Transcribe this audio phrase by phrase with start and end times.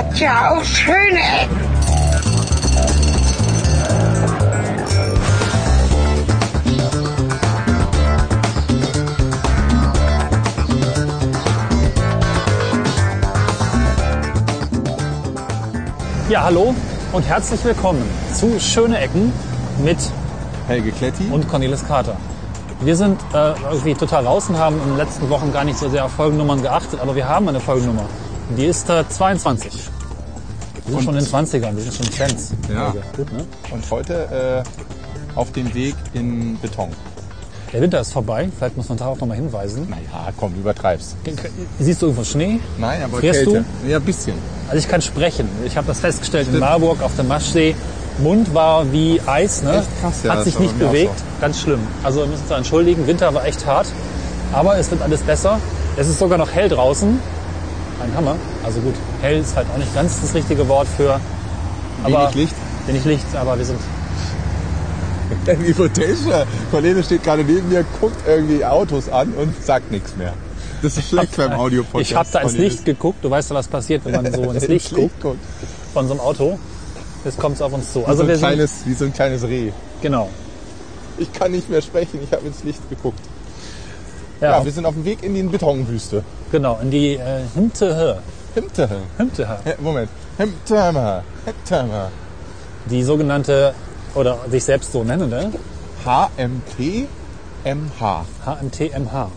[0.00, 1.60] hat ja auch schöne Ecken.
[16.30, 16.74] Ja, hallo
[17.12, 19.32] und herzlich willkommen zu Schöne Ecken
[19.84, 19.98] mit
[20.66, 21.24] Helge Kletti.
[21.30, 22.16] und Cornelis Kater.
[22.80, 25.90] Wir sind äh, irgendwie total raus und haben in den letzten Wochen gar nicht so
[25.90, 28.06] sehr auf Folgennummern geachtet, aber wir haben eine Folgennummer.
[28.56, 29.90] Die ist äh, 22.
[30.90, 32.52] Wir sind schon in den 20ern, wir sind schon Fans.
[32.68, 32.92] Ja.
[33.16, 33.44] Gut, ne?
[33.70, 36.90] Und heute äh, auf dem Weg in Beton.
[37.72, 39.86] Der Winter ist vorbei, vielleicht muss man darauf nochmal hinweisen.
[39.88, 41.14] Naja, komm, übertreibst.
[41.78, 42.58] Siehst du irgendwo Schnee?
[42.78, 43.64] Nein, aber Frierst Kälte.
[43.86, 44.34] Ja, ein bisschen.
[44.66, 45.48] Also ich kann sprechen.
[45.64, 46.68] Ich habe das festgestellt in Stimmt.
[46.68, 47.76] Marburg auf dem Maschsee.
[48.18, 49.78] Mund war wie Eis, ne?
[49.78, 51.14] Echt krass, ja, Hat sich nicht bewegt.
[51.40, 51.80] Ganz schlimm.
[52.02, 53.06] Also wir müssen uns entschuldigen.
[53.06, 53.86] Winter war echt hart.
[54.52, 55.60] Aber es wird alles besser.
[55.96, 57.20] Es ist sogar noch hell draußen.
[58.02, 58.36] Ein Hammer.
[58.64, 61.20] Also gut, hell ist halt auch nicht ganz das richtige Wort für.
[62.02, 62.54] Aber Wenig Licht.
[62.86, 63.78] Wenig Licht, aber wir sind.
[65.46, 66.46] Irgendwie Potential.
[66.70, 70.32] Kollege steht gerade neben mir, guckt irgendwie Autos an und sagt nichts mehr.
[70.82, 72.10] Das ist schlecht beim Audio-Podcast.
[72.10, 72.54] Ich habe da ins.
[72.54, 73.22] Licht geguckt.
[73.22, 75.38] Du weißt ja, was passiert, wenn man so ins Licht guckt guckt.
[75.92, 76.58] von so einem Auto.
[77.24, 78.00] Jetzt kommt es auf uns zu.
[78.00, 79.72] Also Also so wir ein sind, kleines, wie so ein kleines Reh.
[80.00, 80.30] genau.
[81.18, 83.20] Ich kann nicht mehr sprechen, ich habe ins Licht geguckt.
[84.40, 86.22] Ja, Ja, wir sind auf dem Weg in die Betonwüste.
[86.50, 86.78] genau.
[86.82, 88.18] In die äh, Himtehe.
[88.54, 88.88] Himtehe.
[89.16, 89.58] Himtehe.
[89.80, 90.08] Moment.
[90.38, 91.22] Himtehe.
[91.44, 92.10] Himtehe.
[92.90, 93.74] Die sogenannte,
[94.14, 95.50] oder sich selbst so nennende,
[96.04, 97.06] HMT
[97.64, 98.24] MH.
[98.46, 99.30] HMTMH.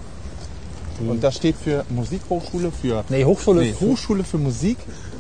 [1.07, 3.61] Und das steht für Musikhochschule für Nee, Hochschule.
[3.61, 4.77] nee, Hochschule für Musik,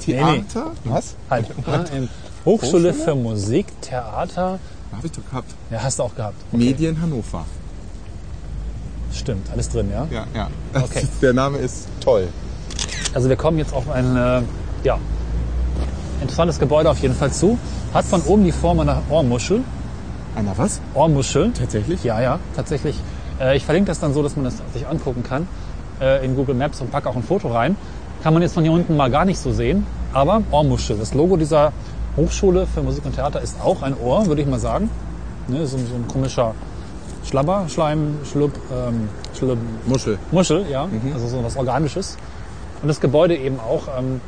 [0.07, 0.13] nee.
[0.13, 0.71] Theater.
[0.85, 1.15] Was?
[1.29, 2.07] Halt, HM,
[2.45, 4.59] Hochschule für Musik, Theater.
[4.95, 5.51] Habe ich doch gehabt.
[5.71, 6.35] Ja, hast du auch gehabt.
[6.53, 7.45] Medien Hannover.
[9.13, 10.07] Stimmt, alles drin, ja.
[10.11, 10.49] Ja, ja.
[10.73, 11.05] Okay.
[11.21, 12.27] der Name ist toll.
[13.13, 14.41] Also wir kommen jetzt auf ein, äh,
[14.83, 14.97] ja,
[16.21, 17.57] interessantes Gebäude auf jeden Fall zu.
[17.93, 19.61] Hat von oben die Form einer Ohrmuschel.
[20.35, 20.81] Einer was?
[20.95, 21.51] Ohrmuschel.
[21.51, 22.03] Tatsächlich?
[22.03, 22.95] Ja, ja, tatsächlich.
[23.39, 25.47] Äh, ich verlinke das dann so, dass man das sich angucken kann
[26.01, 27.75] äh, in Google Maps und packe auch ein Foto rein.
[28.23, 30.97] Kann man jetzt von hier unten mal gar nicht so sehen, aber Ohrmuschel.
[30.97, 31.71] Das Logo dieser
[32.15, 34.89] Hochschule für Musik und Theater ist auch ein Ohr, würde ich mal sagen.
[35.47, 36.55] Ne, so, so ein komischer
[37.25, 40.19] Schlabber, Schleim, Schlupp, ähm, Schlupp, Muschel.
[40.31, 42.17] Muschel, ja, also so was Organisches.
[42.81, 44.19] Und das Gebäude eben auch ähm,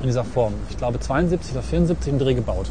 [0.00, 0.52] in dieser Form.
[0.68, 2.66] Ich glaube 72 oder 74 im Dreh gebaut.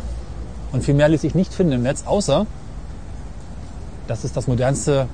[0.71, 2.45] Und viel mehr ließ sich nicht finden im Netz, außer
[4.07, 5.07] dass es das modernste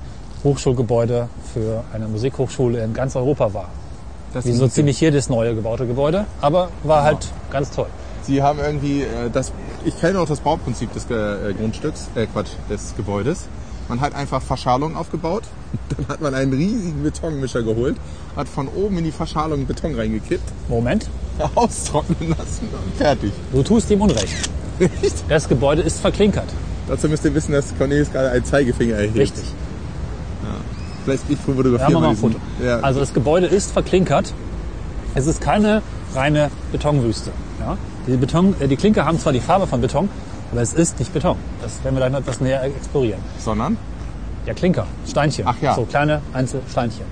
[0.44, 3.68] Hochschulgebäude für eine Musikhochschule in ganz Europa war.
[4.34, 7.86] Das Wie so ziemlich jedes neue gebaute Gebäude, aber war halt ganz toll.
[8.22, 9.52] Sie haben irgendwie äh, das.
[9.86, 13.48] Ich kenne auch das Bauprinzip des äh, Grundstücks, äh, Quatsch, des Gebäudes.
[13.88, 15.44] Man hat einfach Verschalung aufgebaut,
[15.96, 17.96] dann hat man einen riesigen Betonmischer geholt,
[18.36, 21.08] hat von oben in die Verschalung Beton reingekippt, Moment,
[21.54, 23.32] austrocknen lassen und fertig.
[23.52, 24.50] du tust ihm Unrecht.
[24.78, 25.24] Echt?
[25.28, 26.48] Das Gebäude ist verklinkert.
[26.86, 29.16] Dazu müsst ihr wissen, dass Cornelis gerade einen Zeigefinger erhebt.
[29.16, 29.44] Richtig.
[31.08, 32.36] Vielleicht ich Ja, fotografiere wir mal ein Foto.
[32.62, 32.80] Ja.
[32.80, 34.34] Also das Gebäude ist verklinkert.
[35.14, 35.80] Es ist keine
[36.14, 37.30] reine Betonwüste.
[37.60, 37.78] Ja?
[38.06, 40.10] Die, Beton, äh, die Klinker haben zwar die Farbe von Beton,
[40.52, 41.36] aber es ist nicht Beton.
[41.62, 43.20] Das werden wir dann etwas näher explorieren.
[43.38, 43.76] Sondern,
[44.46, 45.44] Ja, Klinker, Steinchen.
[45.46, 45.74] Ach ja.
[45.74, 47.04] So kleine Einzelsteinchen.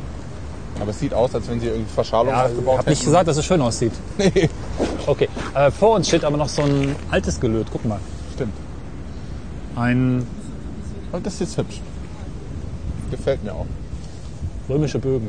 [0.80, 3.10] aber es sieht aus, als wenn sie irgendwie Verschalung Ja, ich aufgebaut habe nicht hätten.
[3.10, 3.92] gesagt, dass es schön aussieht.
[4.18, 4.48] Nee,
[5.06, 7.68] Okay, äh, vor uns steht aber noch so ein altes Gelöt.
[7.72, 8.00] Guck mal.
[8.34, 8.52] stimmt.
[9.76, 10.26] Ein
[11.12, 11.80] Und das ist jetzt hübsch.
[13.10, 13.66] Gefällt mir auch.
[14.68, 15.28] römische Bögen.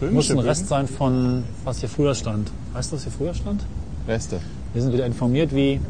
[0.00, 0.48] Muss Römische ein Bögen?
[0.48, 2.50] Rest sein von, was hier früher stand.
[2.74, 3.64] Weißt du, was hier früher stand?
[4.06, 4.40] Reste.
[4.72, 5.80] Wir sind wieder informiert wie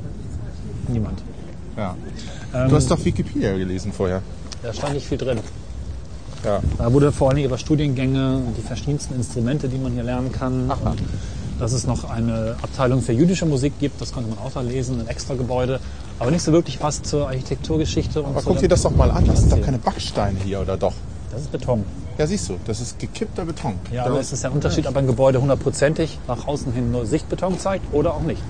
[0.88, 1.22] niemand.
[1.76, 1.96] Ja.
[2.54, 4.22] Ähm, Du hast doch Wikipedia gelesen vorher.
[4.62, 5.38] Da stand nicht viel drin.
[6.44, 6.60] Ja.
[6.78, 10.70] Da wurde vor allem über Studiengänge und die verschiedensten Instrumente, die man hier lernen kann.
[10.70, 10.94] Aha.
[11.58, 15.00] Dass es noch eine Abteilung für jüdische Musik gibt, das konnte man auch da lesen,
[15.00, 15.78] ein extra Gebäude.
[16.18, 18.22] Aber nicht so wirklich was zur Architekturgeschichte.
[18.22, 19.26] Und Aber guck dir das doch mal an.
[19.26, 20.94] Das sind doch keine Backsteine hier, oder doch?
[21.30, 21.84] Das ist Beton.
[22.18, 23.74] Ja, siehst du, das ist gekippter Beton.
[23.90, 27.58] Ja, aber es ist der Unterschied, ob ein Gebäude hundertprozentig nach außen hin nur Sichtbeton
[27.58, 28.42] zeigt oder auch nicht.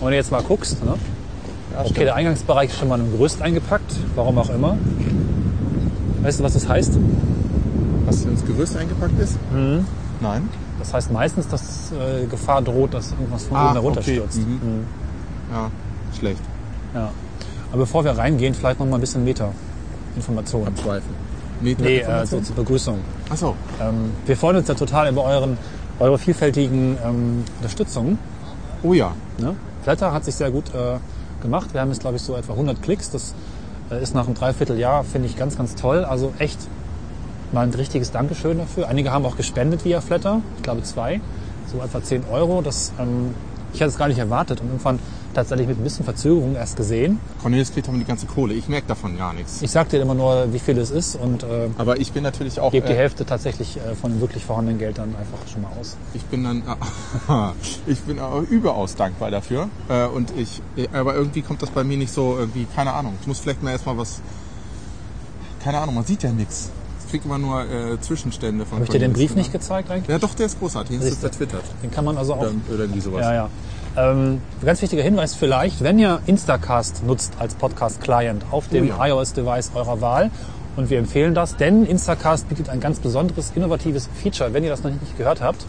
[0.00, 0.94] Und wenn du jetzt mal guckst, ne?
[1.74, 4.76] Ja, okay, der Eingangsbereich ist schon mal in einem Gerüst eingepackt, warum auch immer.
[6.22, 6.98] Weißt du, was das heißt?
[8.06, 9.36] Was ins Gerüst eingepackt ist?
[9.52, 9.86] Mhm.
[10.20, 10.48] Nein.
[10.78, 14.38] Das heißt meistens, dass äh, Gefahr droht, dass irgendwas von Ah, oben herunterstürzt.
[14.38, 14.46] okay.
[14.48, 14.84] Mhm.
[15.52, 15.70] Ja,
[16.18, 16.40] schlecht.
[16.94, 17.10] Ja.
[17.70, 20.74] Aber bevor wir reingehen, vielleicht noch mal ein bisschen Meta-Informationen.
[20.76, 21.10] Zweifel.
[21.60, 22.98] Meter Nee, äh, so zur Begrüßung.
[23.30, 23.54] Achso.
[23.80, 25.58] Ähm, wir freuen uns ja total über euren,
[25.98, 28.18] eure vielfältigen ähm, Unterstützungen.
[28.82, 29.12] Oh ja.
[29.38, 29.54] Ne?
[29.82, 30.98] Flatter hat sich sehr gut äh,
[31.40, 31.72] gemacht.
[31.72, 33.10] Wir haben jetzt, glaube ich, so etwa 100 Klicks.
[33.10, 33.34] Das
[33.90, 36.04] äh, ist nach einem Dreivierteljahr, finde ich, ganz, ganz toll.
[36.04, 36.58] Also echt
[37.52, 38.88] mal ein richtiges Dankeschön dafür.
[38.88, 40.40] Einige haben auch gespendet via Flatter.
[40.56, 41.20] Ich glaube zwei.
[41.72, 42.62] So etwa 10 Euro.
[42.62, 43.34] Das ähm,
[43.72, 44.98] Ich hatte es gar nicht erwartet und irgendwann
[45.34, 47.20] tatsächlich mit ein bisschen Verzögerung erst gesehen.
[47.42, 48.54] Cornelis kriegt haben die ganze Kohle.
[48.54, 49.62] Ich merke davon gar nichts.
[49.62, 52.60] Ich sag dir immer nur, wie viel es ist und äh, Aber ich bin natürlich
[52.60, 52.72] auch.
[52.72, 55.70] gebe die äh, Hälfte tatsächlich äh, von dem wirklich vorhandenen Geld dann einfach schon mal
[55.80, 55.96] aus.
[56.14, 56.62] Ich bin dann,
[57.86, 59.68] ich bin auch überaus dankbar dafür.
[59.88, 60.60] Äh, Und ich,
[60.92, 63.14] aber irgendwie kommt das bei mir nicht so irgendwie, keine Ahnung.
[63.20, 64.20] Ich muss vielleicht mal erstmal was,
[65.62, 66.70] keine Ahnung, man sieht ja nichts.
[67.04, 70.08] Ich kriege immer nur äh, Zwischenstände von Habe ich dir den Brief nicht gezeigt eigentlich?
[70.08, 70.98] Ja, doch, der ist großartig.
[70.98, 71.64] Den ist vertwittert.
[71.82, 73.22] Den kann man also auch Oder, oder irgendwie sowas.
[73.22, 73.48] Ja, ja.
[73.98, 79.06] Ähm, ganz wichtiger Hinweis vielleicht, wenn ihr Instacast nutzt als Podcast-Client auf dem Oh ja.
[79.08, 80.30] iOS-Device eurer Wahl,
[80.76, 84.84] und wir empfehlen das, denn Instacast bietet ein ganz besonderes, innovatives Feature, wenn ihr das
[84.84, 85.66] noch nicht gehört habt.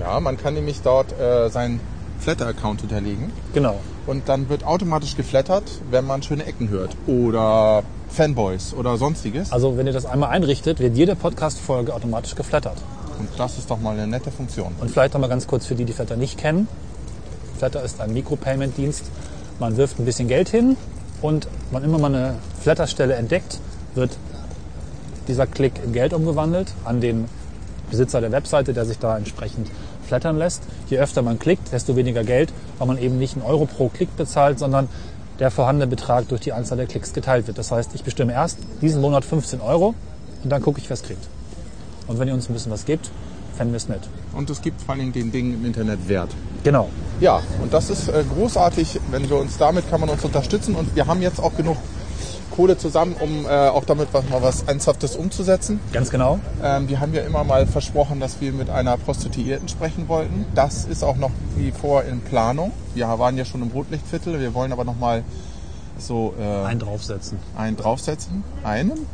[0.00, 1.78] Ja, man kann nämlich dort äh, seinen
[2.18, 3.30] Flatter-Account hinterlegen.
[3.54, 3.78] Genau.
[4.08, 5.62] Und dann wird automatisch geflattert,
[5.92, 6.96] wenn man schöne Ecken hört.
[7.06, 9.52] Oder Fanboys oder sonstiges.
[9.52, 12.78] Also wenn ihr das einmal einrichtet, wird jede Podcast-Folge automatisch geflattert.
[13.22, 14.74] Und das ist doch mal eine nette Funktion.
[14.80, 16.66] Und vielleicht noch mal ganz kurz für die, die Flatter nicht kennen.
[17.58, 19.04] Flatter ist ein Mikropayment-Dienst.
[19.60, 20.76] Man wirft ein bisschen Geld hin
[21.20, 23.60] und wann immer man eine Flatter-Stelle entdeckt,
[23.94, 24.10] wird
[25.28, 27.28] dieser Klick in Geld umgewandelt an den
[27.90, 29.70] Besitzer der Webseite, der sich da entsprechend
[30.08, 30.64] flattern lässt.
[30.90, 34.16] Je öfter man klickt, desto weniger Geld, weil man eben nicht einen Euro pro Klick
[34.16, 34.88] bezahlt, sondern
[35.38, 37.58] der vorhandene Betrag durch die Anzahl der Klicks geteilt wird.
[37.58, 39.94] Das heißt, ich bestimme erst diesen Monat 15 Euro
[40.42, 41.28] und dann gucke ich, wer es kriegt.
[42.06, 43.10] Und wenn ihr uns ein bisschen was gebt,
[43.56, 44.08] fänden wir es nett.
[44.32, 46.30] Und es gibt vor allem den Dingen im Internet Wert.
[46.64, 46.88] Genau.
[47.20, 50.94] Ja, und das ist äh, großartig, wenn wir uns damit kann man uns unterstützen und
[50.96, 51.76] wir haben jetzt auch genug
[52.54, 55.80] Kohle zusammen, um äh, auch damit was, mal was Ernsthaftes umzusetzen.
[55.92, 56.38] Ganz genau.
[56.62, 60.44] Ähm, wir haben ja immer mal versprochen, dass wir mit einer Prostituierten sprechen wollten.
[60.54, 62.72] Das ist auch noch wie vor in Planung.
[62.94, 65.24] Wir waren ja schon im Rotlichtviertel, wir wollen aber noch mal
[65.98, 67.38] so äh, Ein draufsetzen.
[67.56, 68.44] einen draufsetzen.
[68.64, 69.06] Einen?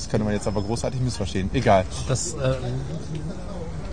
[0.00, 1.50] Das könnte man jetzt aber großartig missverstehen.
[1.52, 1.84] Egal.
[2.08, 2.54] Das, äh,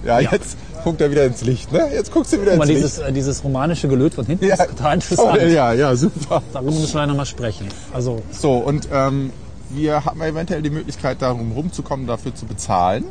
[0.05, 0.55] Ja, jetzt
[0.85, 1.89] guckt er wieder ins Licht, ne?
[1.93, 3.09] Jetzt guckst du wieder guck mal, ins dieses, Licht.
[3.09, 5.37] äh, dieses romanische Gelöt von hinten ist total interessant.
[5.41, 6.41] Oh, ja, ja, super.
[6.53, 7.67] Darüber müssen wir noch mal sprechen.
[7.91, 9.31] Also, So, und ähm,
[9.69, 13.03] wir haben eventuell die Möglichkeit, darum rumzukommen, dafür zu bezahlen.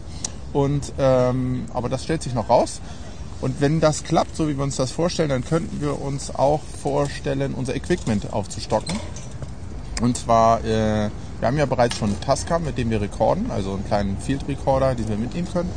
[0.54, 2.80] Und, ähm, aber das stellt sich noch raus.
[3.42, 6.62] Und wenn das klappt, so wie wir uns das vorstellen, dann könnten wir uns auch
[6.82, 8.98] vorstellen, unser Equipment aufzustocken.
[10.00, 11.10] Und zwar, äh,
[11.40, 14.46] wir haben ja bereits schon einen Tascam, mit dem wir rekorden, also einen kleinen Field
[14.48, 15.70] Recorder, den wir mitnehmen können.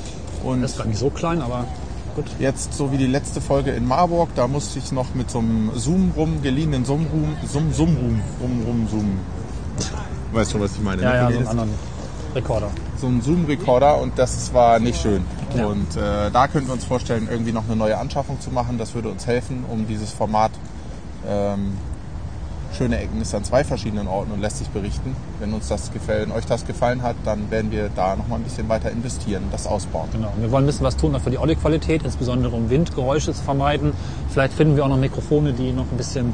[0.43, 1.65] Und das ist gar nicht so klein, aber
[2.15, 2.25] gut.
[2.39, 5.71] Jetzt, so wie die letzte Folge in Marburg, da musste ich noch mit so einem
[5.75, 9.19] Zoom rum, geliehenen Zoom rum, Zoom, Zoom rum, rum, rum, Zoom.
[10.31, 11.01] Weißt schon, was ich meine?
[11.01, 11.17] Ja, ne?
[11.17, 11.69] ja, so einen anderen
[12.35, 12.69] Rekorder.
[12.97, 15.23] so einen Zoom-Recorder und das war nicht schön.
[15.55, 15.65] Ja.
[15.65, 18.77] Und äh, da könnten wir uns vorstellen, irgendwie noch eine neue Anschaffung zu machen.
[18.77, 20.51] Das würde uns helfen, um dieses Format
[21.27, 21.73] ähm,
[22.77, 25.15] Schöne Ecken ist an zwei verschiedenen Orten und lässt sich berichten.
[25.39, 28.43] Wenn uns das gefällt, euch das gefallen hat, dann werden wir da noch mal ein
[28.43, 30.07] bisschen weiter investieren, das ausbauen.
[30.13, 30.31] Genau.
[30.37, 33.93] Wir wollen ein bisschen was tun für die Audioqualität, insbesondere um Windgeräusche zu vermeiden.
[34.29, 36.33] Vielleicht finden wir auch noch Mikrofone, die noch ein bisschen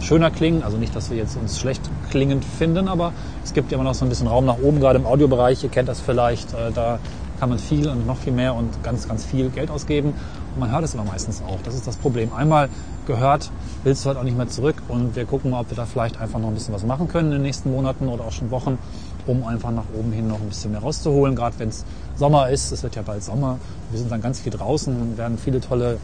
[0.00, 0.62] schöner klingen.
[0.62, 3.12] Also nicht, dass wir jetzt uns schlecht klingend finden, aber
[3.44, 5.62] es gibt ja immer noch so ein bisschen Raum nach oben, gerade im Audiobereich.
[5.64, 6.52] Ihr kennt das vielleicht.
[6.54, 6.98] Äh, Da
[7.38, 10.14] kann man viel und noch viel mehr und ganz, ganz viel Geld ausgeben.
[10.54, 11.58] Und man hört es aber meistens auch.
[11.64, 12.32] Das ist das Problem.
[12.32, 12.70] Einmal
[13.06, 13.50] gehört,
[13.84, 14.82] willst du halt auch nicht mehr zurück.
[14.88, 17.28] Und wir gucken mal, ob wir da vielleicht einfach noch ein bisschen was machen können
[17.28, 18.78] in den nächsten Monaten oder auch schon Wochen,
[19.26, 21.34] um einfach nach oben hin noch ein bisschen mehr rauszuholen.
[21.34, 21.84] Gerade wenn es
[22.16, 23.58] Sommer ist, es wird ja bald Sommer.
[23.90, 25.98] Wir sind dann ganz viel draußen und werden viele tolle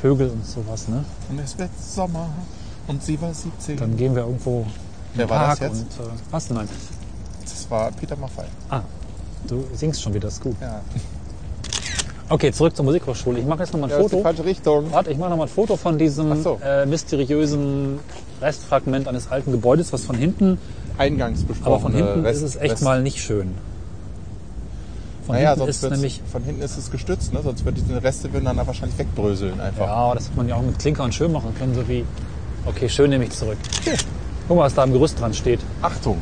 [0.00, 0.88] Vögel und sowas.
[0.88, 1.04] Ne?
[1.28, 2.28] Und es wird Sommer
[2.86, 3.76] und sie war 17.
[3.76, 4.66] Dann gehen wir irgendwo
[5.14, 5.98] Wer war das jetzt?
[5.98, 6.50] und äh, was?
[6.50, 6.68] Nein.
[7.42, 8.44] Das war Peter Maffay.
[8.68, 8.82] Ah,
[9.46, 10.56] du singst schon wieder, ist gut.
[10.60, 10.80] Ja.
[12.32, 13.40] Okay, zurück zur Musikhochschule.
[13.40, 14.22] Ich mache jetzt noch mal ein Ja, das ist die Foto.
[14.22, 14.92] falsche Richtung.
[14.92, 16.60] Warte, ich mache noch mal ein Foto von diesem so.
[16.64, 17.98] äh, mysteriösen
[18.40, 20.56] Restfragment eines alten Gebäudes, was von hinten,
[20.96, 21.66] Eingangs besprochen.
[21.72, 23.52] aber von hinten ist es echt mal nicht schön.
[25.26, 27.40] Von Naja, hinten sonst ist nämlich, von hinten ist es gestützt, ne?
[27.42, 29.86] sonst würden die Reste würden dann da wahrscheinlich wegbröseln einfach.
[29.86, 32.04] ja, aber das hätte man ja auch mit Klinker und schön machen können, so wie,
[32.64, 33.58] okay, schön nehme ich zurück.
[34.46, 35.60] Guck mal, was da im Gerüst dran steht.
[35.82, 36.18] Achtung!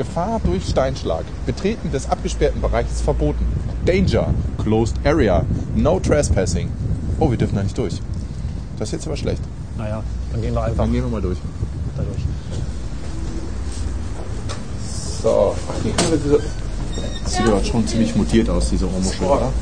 [0.00, 1.24] Gefahr durch Steinschlag.
[1.44, 3.44] Betreten des abgesperrten Bereiches verboten.
[3.84, 4.32] Danger.
[4.56, 5.44] Closed Area.
[5.76, 6.70] No trespassing.
[7.18, 8.00] Oh, wir dürfen da nicht durch.
[8.78, 9.42] Das ist jetzt aber schlecht.
[9.76, 10.02] Naja,
[10.32, 11.36] dann gehen wir einfach Dann gehen wir mal durch.
[11.98, 12.22] dadurch.
[15.22, 15.54] So.
[15.68, 16.40] Ach, hier kann man diese...
[17.24, 19.52] Das sieht aber schon ziemlich mutiert aus, diese Ohrmuschel, oder?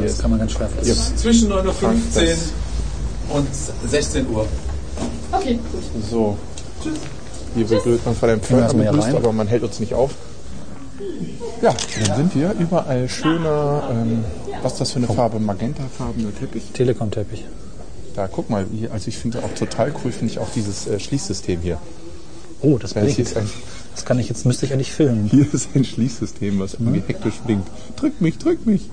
[0.00, 0.94] Das kann man ganz schwer Hier.
[0.94, 3.48] Zwischen 9.15 Uhr und
[3.90, 4.46] 16 Uhr.
[5.32, 5.82] Okay, gut.
[6.08, 6.38] So.
[7.56, 8.36] Hier begrüßt man hier
[8.92, 9.16] begrüßt, rein?
[9.16, 10.10] aber man hält uns nicht auf.
[11.62, 11.74] Ja,
[12.06, 14.24] dann sind wir überall schöner, ähm,
[14.62, 15.38] was ist das für eine Farbe?
[15.40, 16.64] Magentafarbener Teppich.
[16.72, 17.44] Telekom-Teppich.
[18.14, 20.98] Da, guck mal, hier, also ich finde auch total cool, finde ich auch dieses äh,
[21.00, 21.78] Schließsystem hier.
[22.60, 23.18] Oh, das Ja, blinkt.
[23.18, 23.48] ist ein,
[23.94, 25.26] Das kann ich jetzt, müsste ich eigentlich filmen.
[25.30, 27.68] hier ist ein Schließsystem, was irgendwie hektisch blinkt.
[27.96, 28.90] Drück mich, drück mich.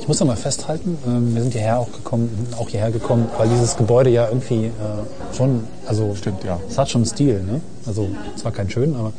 [0.00, 3.48] Ich muss noch mal festhalten, ähm, wir sind hierher auch gekommen, auch hierher gekommen, weil
[3.48, 6.58] dieses Gebäude ja irgendwie äh, schon, also Stimmt, ja.
[6.68, 7.60] es hat schon Stil, ne?
[7.86, 9.12] Also zwar kein schön, aber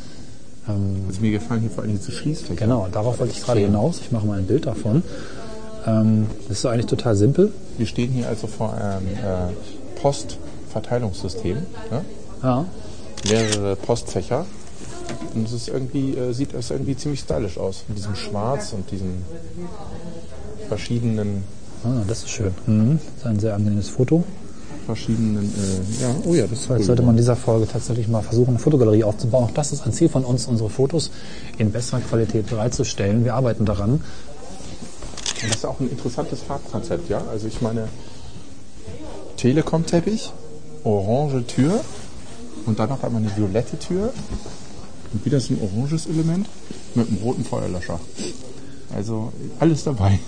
[0.68, 2.54] ähm, Also mir gefallen hier vor allem diese Schließfächer.
[2.54, 4.00] genau, darauf wollte ich gerade hinaus.
[4.00, 5.02] Ich mache mal ein Bild davon.
[5.86, 7.52] Ähm, das ist eigentlich total simpel.
[7.78, 11.56] Wir stehen hier also vor einem äh, Postverteilungssystem.
[11.90, 12.04] Ne?
[12.42, 12.64] Ja.
[13.28, 14.46] Mehrere Postfächer.
[15.34, 17.84] Und es ist irgendwie, äh, sieht es irgendwie ziemlich stylisch aus.
[17.88, 19.24] Mit diesem Schwarz und diesen
[20.70, 21.42] verschiedenen,
[21.82, 22.52] Ah, das ist schön.
[22.66, 22.98] Mhm.
[22.98, 24.22] Das ist ein sehr angenehmes Foto.
[24.86, 26.86] verschiedenen, äh, ja, oh ja, das ist Vielleicht cool.
[26.86, 29.44] sollte man in dieser Folge tatsächlich mal versuchen, eine Fotogalerie aufzubauen.
[29.44, 31.10] Auch das ist ein Ziel von uns, unsere Fotos
[31.58, 33.24] in besserer Qualität bereitzustellen.
[33.24, 33.92] Wir arbeiten daran.
[33.92, 34.02] Und
[35.42, 37.22] das ist auch ein interessantes Farbkonzept, ja.
[37.30, 37.88] Also ich meine,
[39.36, 40.32] Telekom-Teppich,
[40.84, 41.80] orange Tür
[42.66, 44.12] und dann noch einmal eine violette Tür
[45.12, 46.46] und wieder so ein oranges Element
[46.94, 47.98] mit einem roten Feuerlöscher.
[48.94, 50.18] Also alles dabei.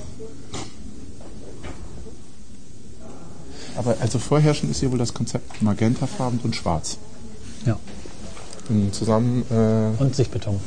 [3.77, 6.99] Aber also vorherrschend ist hier wohl das Konzept magentafarben und schwarz.
[7.67, 7.77] Ja.
[8.69, 10.59] Und zusammen äh, Und Sichtbeton.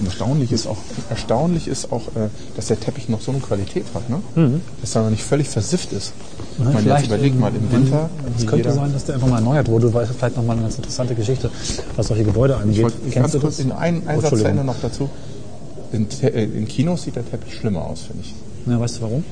[0.00, 0.76] und erstaunlich ist auch,
[1.08, 4.20] erstaunlich ist auch, äh, dass der Teppich noch so eine Qualität hat, ne?
[4.80, 6.12] Dass er noch nicht völlig versifft ist.
[6.58, 6.68] Mhm.
[6.68, 8.10] Ich meine, jetzt überleg mal im Winter.
[8.36, 9.86] Es könnte sein, dass der einfach mal erneuert wurde.
[9.86, 11.50] Du weißt vielleicht nochmal eine ganz interessante Geschichte,
[11.96, 12.82] was solche Gebäude angeht.
[12.82, 13.64] wollte ich Kennst ganz du kurz das?
[13.64, 14.44] in einen, Oh, einen Satz zu.
[14.44, 15.08] Ende noch dazu.
[15.92, 18.34] In, äh, in Kinos sieht der Teppich schlimmer aus, finde ich.
[18.70, 19.24] Ja, weißt du warum?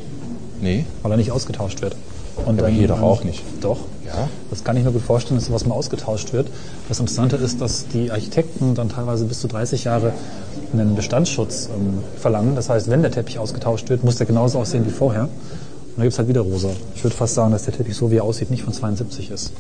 [0.62, 0.85] Nee.
[1.02, 1.97] Weil er nicht ausgetauscht wird.
[2.37, 3.43] Und aber dann- hier doch auch nicht.
[3.61, 3.79] Doch.
[4.07, 4.29] Ja.
[4.51, 6.49] Das kann ich mir gut vorstellen, dass sowas mal ausgetauscht wird.
[6.89, 10.13] Das Interessante ist, dass die Architekten dann teilweise bis zu 30 Jahre
[10.73, 12.57] einen Bestandsschutz ähm, verlangen.
[12.57, 15.25] Das heißt, wenn der Teppich ausgetauscht wird, muss der genauso aussehen wie vorher.
[15.25, 15.31] Und
[15.97, 16.71] dann gibt es halt wieder rosa.
[16.97, 19.53] Ich würde fast sagen, dass der Teppich so wie er aussieht, nicht von 72 ist.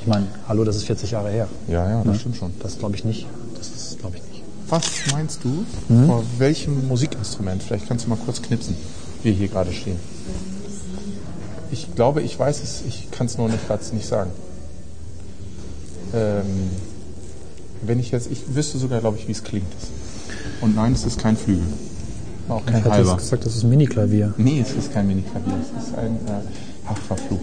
[0.00, 1.48] Ich meine, hallo, das ist 40 Jahre her.
[1.68, 2.52] Ja, ja, das stimmt schon.
[2.60, 3.26] Das glaube ich nicht.
[3.58, 4.42] Das ist, glaube ich nicht.
[4.68, 6.06] Was meinst du, Mhm.
[6.06, 7.60] vor welchem Musikinstrument?
[7.62, 8.76] Vielleicht kannst du mal kurz knipsen,
[9.22, 9.96] wie wir hier gerade stehen.
[11.72, 14.30] Ich glaube, ich weiß es, ich kann es nur nicht gerade nicht sagen.
[16.14, 16.70] Ähm,
[17.82, 19.66] wenn ich jetzt, ich wüsste sogar, glaube ich, wie es klingt.
[20.60, 21.62] Und nein, es ist kein Flügel.
[22.48, 23.16] Auch kein Ich hatte halber.
[23.16, 24.34] gesagt, das ist ein Mini-Klavier.
[24.36, 26.40] Nee, es ist kein Mini-Klavier, es ist ein, äh,
[26.88, 27.42] ach, verflucht.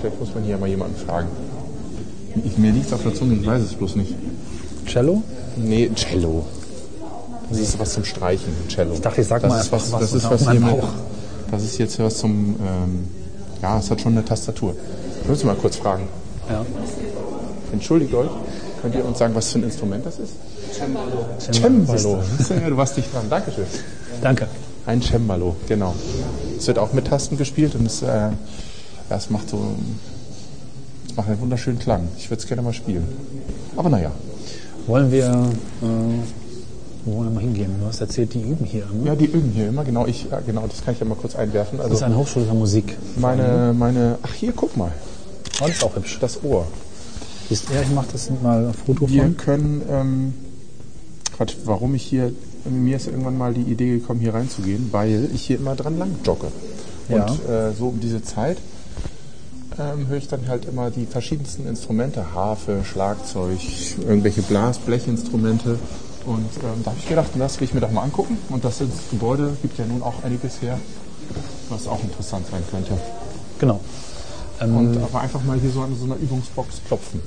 [0.00, 1.28] Vielleicht muss man hier mal jemanden fragen.
[2.44, 4.14] Ich, mir liegt auf der Zunge, ich weiß es bloß nicht.
[4.86, 5.22] Cello?
[5.56, 6.46] Nee, Cello.
[7.50, 8.94] Das ist was zum Streichen, Cello.
[8.94, 10.76] Ich dachte, ich sag das mal ist was, was das ist was hier mit.
[11.50, 13.08] Das ist jetzt was zum, ähm,
[13.62, 14.74] ja, es hat schon eine Tastatur.
[15.22, 16.08] Ich muss mal kurz fragen.
[16.48, 16.64] Ja.
[17.72, 18.30] Entschuldigt euch,
[18.82, 20.32] könnt ihr uns sagen, was für ein Instrument das ist?
[21.52, 22.22] Cembalo.
[22.48, 23.26] Ja, du warst dicht dran.
[23.28, 23.66] Dankeschön.
[24.22, 24.48] Danke.
[24.86, 25.94] Ein Cembalo, genau.
[26.56, 28.30] Es wird auch mit Tasten gespielt und es, äh,
[29.10, 29.74] es macht so
[31.10, 32.06] es macht einen wunderschönen Klang.
[32.16, 33.06] Ich würde es gerne mal spielen.
[33.76, 34.12] Aber naja.
[34.86, 35.24] Wollen wir,
[35.82, 35.86] äh,
[37.04, 37.70] wo wollen wir mal hingehen?
[37.80, 39.06] Du hast erzählt, die üben hier immer.
[39.06, 40.06] Ja, die üben hier immer, genau.
[40.06, 41.78] Ich, ja, genau, das kann ich ja mal kurz einwerfen.
[41.78, 42.96] Das ist Also eine Hochschule für Musik.
[43.16, 44.92] meine, meine, ach hier, guck mal,
[45.60, 46.18] Oh, das ist auch hübsch.
[46.20, 46.66] das Ohr.
[47.48, 49.36] Du, ja, ich mache das mal ein Foto Wir von.
[49.36, 50.34] können, ähm,
[51.36, 52.32] Quatsch, warum ich hier,
[52.64, 56.10] mir ist irgendwann mal die Idee gekommen, hier reinzugehen, weil ich hier immer dran lang
[56.24, 56.48] jogge.
[57.08, 57.68] Und Ja.
[57.68, 58.58] äh, so um diese Zeit
[59.78, 63.58] ähm, höre ich dann halt immer die verschiedensten Instrumente, Harfe, Schlagzeug,
[64.06, 65.78] irgendwelche Blas-, Blechinstrumente.
[66.26, 68.38] Und ähm, da habe ich gedacht, das will ich mir doch mal angucken.
[68.50, 70.78] Und das ins Gebäude gibt ja nun auch einiges her,
[71.68, 72.92] was auch interessant sein könnte.
[73.58, 73.80] Genau.
[74.60, 77.22] Ähm, Und aber einfach mal hier so an so einer Übungsbox klopfen.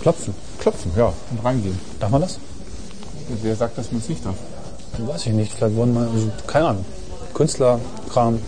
[0.00, 0.34] klopfen.
[0.58, 1.78] Klopfen, ja, und reingehen.
[2.00, 2.38] Darf man das?
[3.42, 4.36] Wer sagt, dass man es nicht darf?
[4.98, 5.52] Weiß ich nicht.
[5.52, 6.84] Vielleicht wollen wir, also, keine Ahnung.
[7.34, 8.40] Künstlerkram.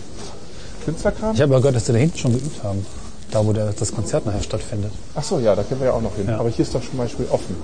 [0.83, 1.35] Künstlerkram?
[1.35, 2.85] Ich habe aber gehört, dass die da hinten schon geübt haben.
[3.29, 4.91] Da, wo der, das Konzert nachher stattfindet.
[5.15, 6.27] Ach so, ja, da können wir ja auch noch hin.
[6.27, 6.39] Ja.
[6.39, 7.55] Aber hier ist doch zum Beispiel offen.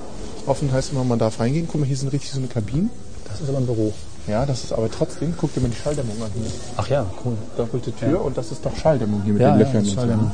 [0.48, 1.68] Offen heißt immer, man darf reingehen.
[1.70, 2.90] Guck mal, hier sind richtig so eine Kabinen.
[3.30, 3.94] Das ist aber ein Büro.
[4.28, 6.50] Ja, das ist aber trotzdem, guck dir mal die Schalldämmung an hier.
[6.76, 7.34] Ach ja, cool.
[7.56, 10.10] Doppelte Tür und das ist doch Schalldämmung hier mit Ja, den ja, Löchern war so.
[10.10, 10.32] dann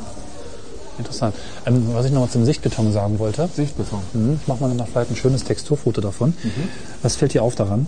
[0.98, 1.34] interessant.
[1.66, 3.48] Ähm, was ich noch mal zum Sichtbeton sagen wollte.
[3.54, 4.00] Sichtbeton.
[4.12, 4.38] Mhm.
[4.40, 6.34] Ich mache mal noch vielleicht ein schönes Texturfoto davon.
[7.02, 7.86] Was fällt dir auf daran?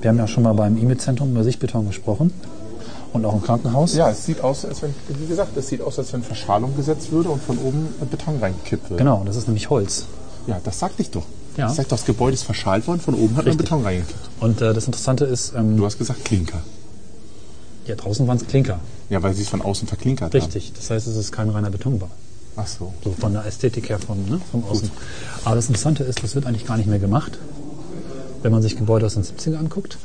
[0.00, 2.32] Wir haben ja schon mal beim E-Mail-Zentrum über Sichtbeton gesprochen.
[3.12, 3.94] Und auch im Krankenhaus.
[3.94, 7.10] Ja, es sieht aus, als wenn, wie gesagt, es sieht aus, als wenn Verschalung gesetzt
[7.10, 8.98] würde und von oben Beton reingekippt wird.
[8.98, 10.04] Genau, das ist nämlich Holz.
[10.46, 11.24] Ja, das sagte ich doch.
[11.56, 11.68] Ja.
[11.68, 13.56] Ich sag doch, das Gebäude ist verschalt worden, von oben hat man.
[13.56, 14.18] Beton reingekippt.
[14.40, 16.60] Und äh, das Interessante ist, ähm, Du hast gesagt Klinker.
[17.86, 18.78] ja, draußen waren es Klinker.
[19.08, 20.72] Ja, weil sie es von außen verklinkert Richtig.
[20.76, 22.08] Das heißt, es ist kein reiner Betonbau.
[22.56, 22.92] Ach so.
[23.02, 24.90] So von der Ästhetik her von, ne, von außen.
[25.44, 27.38] Aber das Interessante ist, das wird eigentlich gar nicht mehr gemacht.
[28.42, 29.98] Wenn man sich Gebäude aus den 70er anguckt,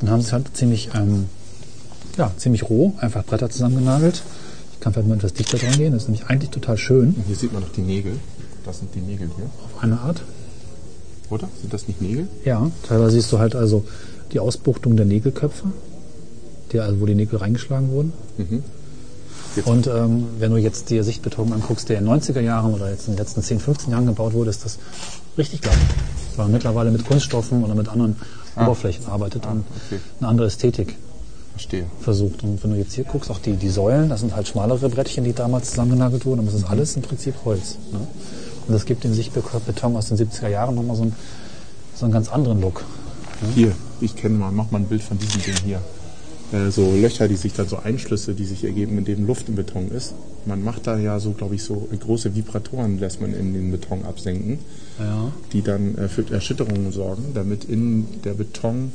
[0.00, 1.26] dann haben sie es halt ziemlich, ähm,
[2.18, 4.22] ja, ziemlich roh, einfach Bretter zusammengenagelt.
[4.74, 7.24] Ich kann vielleicht mal etwas dichter dran gehen, das ist nämlich eigentlich total schön, Und
[7.26, 8.18] hier sieht man noch die Nägel.
[8.66, 9.44] Das sind die Nägel hier.
[9.46, 10.22] auf eine Art.
[11.30, 11.48] Oder?
[11.60, 12.28] Sind das nicht Nägel?
[12.44, 13.84] Ja, teilweise siehst du halt also
[14.32, 15.64] die Ausbuchtung der Nägelköpfe,
[16.72, 18.12] die, also wo die Nägel reingeschlagen wurden.
[19.56, 22.90] Jetzt- Und ähm, wenn du jetzt dir Sichtbeton anguckst, der in den 90er Jahren oder
[22.90, 24.78] jetzt in den letzten 10, 15 Jahren gebaut wurde, ist das
[25.38, 25.76] richtig glatt.
[26.36, 28.16] Weil man mittlerweile mit Kunststoffen oder mit anderen
[28.56, 30.00] Oberflächen arbeitet und okay.
[30.20, 30.96] eine andere Ästhetik
[31.52, 31.86] Verstehe.
[32.00, 32.42] versucht.
[32.42, 35.22] Und wenn du jetzt hier guckst, auch die, die Säulen, das sind halt schmalere Brettchen,
[35.24, 37.76] die damals zusammengenagelt wurden, aber es ist alles im Prinzip Holz.
[37.92, 38.00] Ne?
[38.66, 41.14] Und das gibt dem Sichtbeton aus den 70er Jahren nochmal so einen,
[41.94, 42.84] so einen ganz anderen Look.
[43.54, 45.80] Hier, ich kenne mal, mach mal ein Bild von diesem Ding hier.
[46.52, 49.54] Äh, so Löcher, die sich dann so Einschlüsse, die sich ergeben, in denen Luft im
[49.56, 50.14] Beton ist.
[50.46, 54.04] Man macht da ja so, glaube ich, so große Vibratoren, lässt man in den Beton
[54.04, 54.58] absenken,
[54.98, 55.30] Ja.
[55.52, 58.92] die dann äh, für Erschütterungen sorgen, damit in der Beton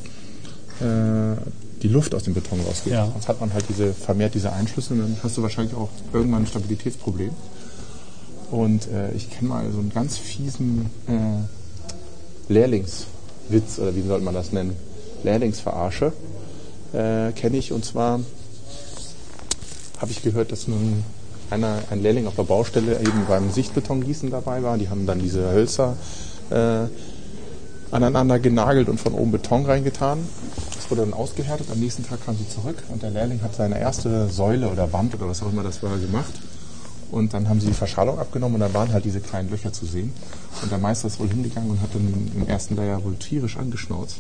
[0.80, 1.36] äh,
[1.82, 2.94] die Luft aus dem Beton rausgeht.
[2.94, 3.08] Ja.
[3.12, 6.44] Sonst hat man halt diese, vermehrt diese Einschlüsse und dann hast du wahrscheinlich auch irgendwann
[6.44, 7.32] ein Stabilitätsproblem.
[8.52, 14.34] Und äh, ich kenne mal so einen ganz fiesen äh, Lehrlingswitz, oder wie soll man
[14.34, 14.76] das nennen?
[15.24, 16.14] Lehrlingsverarsche
[16.94, 17.72] äh, kenne ich.
[17.72, 18.20] Und zwar
[20.00, 21.04] habe ich gehört, dass nun
[21.50, 24.78] einer, ein Lehrling auf der Baustelle eben beim Sichtbetongießen dabei war.
[24.78, 25.96] Die haben dann diese Hölzer
[26.50, 26.88] äh,
[27.92, 30.20] aneinander genagelt und von oben Beton reingetan.
[30.76, 31.68] Das wurde dann ausgehärtet.
[31.72, 35.16] Am nächsten Tag kam sie zurück und der Lehrling hat seine erste Säule oder Wand
[35.16, 36.34] oder was auch immer das war gemacht.
[37.12, 39.86] Und dann haben sie die Verschallung abgenommen und da waren halt diese kleinen Löcher zu
[39.86, 40.14] sehen.
[40.62, 44.18] Und der Meister ist wohl hingegangen und hat dann im ersten Lehrjahr wohl tierisch angeschnauzt.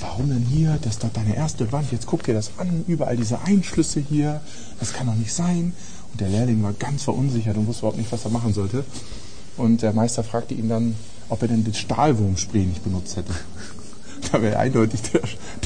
[0.00, 0.78] Warum denn hier?
[0.82, 1.90] Das ist doch deine erste Wand.
[1.90, 2.84] Jetzt guck dir das an.
[2.86, 4.40] Überall diese Einschlüsse hier.
[4.78, 5.72] Das kann doch nicht sein.
[6.12, 8.84] Und der Lehrling war ganz verunsichert und wusste überhaupt nicht, was er machen sollte.
[9.56, 10.94] Und der Meister fragte ihn dann,
[11.28, 13.32] ob er denn den Stahlwurmspray nicht benutzt hätte.
[14.32, 15.20] Da wäre eindeutig der,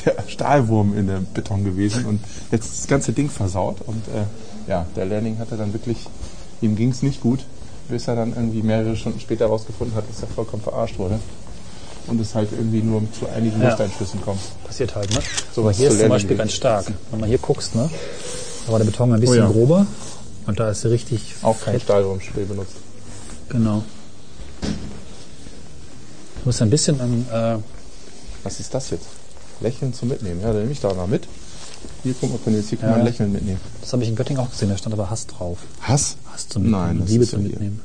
[0.05, 2.21] der Stahlwurm in dem Beton gewesen und
[2.53, 3.81] jetzt das ganze Ding versaut.
[3.81, 4.25] Und äh,
[4.69, 6.07] ja, der Lehrling hatte dann wirklich,
[6.63, 7.41] ihm ging es nicht gut,
[7.89, 11.19] bis er dann irgendwie mehrere Stunden später herausgefunden hat, dass er vollkommen verarscht wurde.
[12.09, 13.69] Und es halt irgendwie nur zu einigen Ja.
[13.69, 14.41] Lusteinschlüssen kommt.
[14.65, 15.21] Passiert halt, ne?
[15.55, 16.87] So Aber was hier ist zum Beispiel ganz stark.
[17.11, 17.89] Wenn man hier guckst, ne?
[18.67, 19.51] Da war der Beton ein bisschen Oh ja.
[19.51, 19.87] grober
[20.47, 21.83] und da ist sie richtig Auch kein fett.
[21.83, 22.75] Stahlwurmspray benutzt.
[23.49, 23.85] Genau.
[24.63, 24.69] Du
[26.49, 27.57] musst ein bisschen an, äh,
[28.43, 29.07] Was ist das jetzt?
[29.61, 30.41] Lächeln zum Mitnehmen.
[30.41, 31.29] Ja, dann nehme ich da mal mit.
[32.03, 33.11] Hier, mal, können jetzt hier kann Ja, man ja.
[33.11, 33.61] Lächeln mitnehmen.
[33.81, 35.59] das habe ich in Göttingen auch gesehen, da stand aber Hass drauf.
[35.81, 36.17] Hass?
[36.33, 37.51] Hass zum Mitnehmen, Nein, das Liebe zum ja hier.
[37.53, 37.81] Mitnehmen.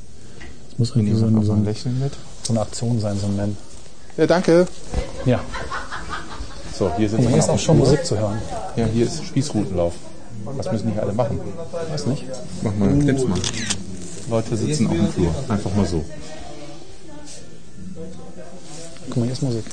[0.70, 2.12] Das muss Wir irgendwie so, ein, so, ein ein, Lächeln mit.
[2.42, 3.56] so eine Aktion sein, so ein Nennen.
[4.16, 4.66] Ja, danke.
[5.26, 5.40] Ja,
[6.76, 8.38] So, hier sind mal, hier ist wir auch schon Musik zu hören.
[8.76, 9.94] Ja, hier ist Spießrutenlauf.
[10.44, 11.40] Was müssen die alle machen?
[11.90, 12.24] Weiß nicht.
[12.62, 13.38] Mach mal, nimm's mal.
[14.30, 15.34] Leute sitzen auf dem Flur.
[15.48, 16.04] Einfach mal so.
[19.08, 19.64] Guck mal, hier ist Musik.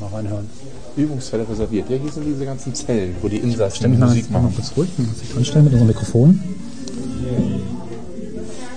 [0.00, 0.50] Mal reinhören.
[0.96, 1.88] Übungsfälle reserviert.
[1.88, 4.54] Ja, hier sind diese ganzen Zellen, wo die Insassen mal, Musik mal machen.
[4.54, 6.40] kurz ruhig, mal sich anstellen mit unserem Mikrofon.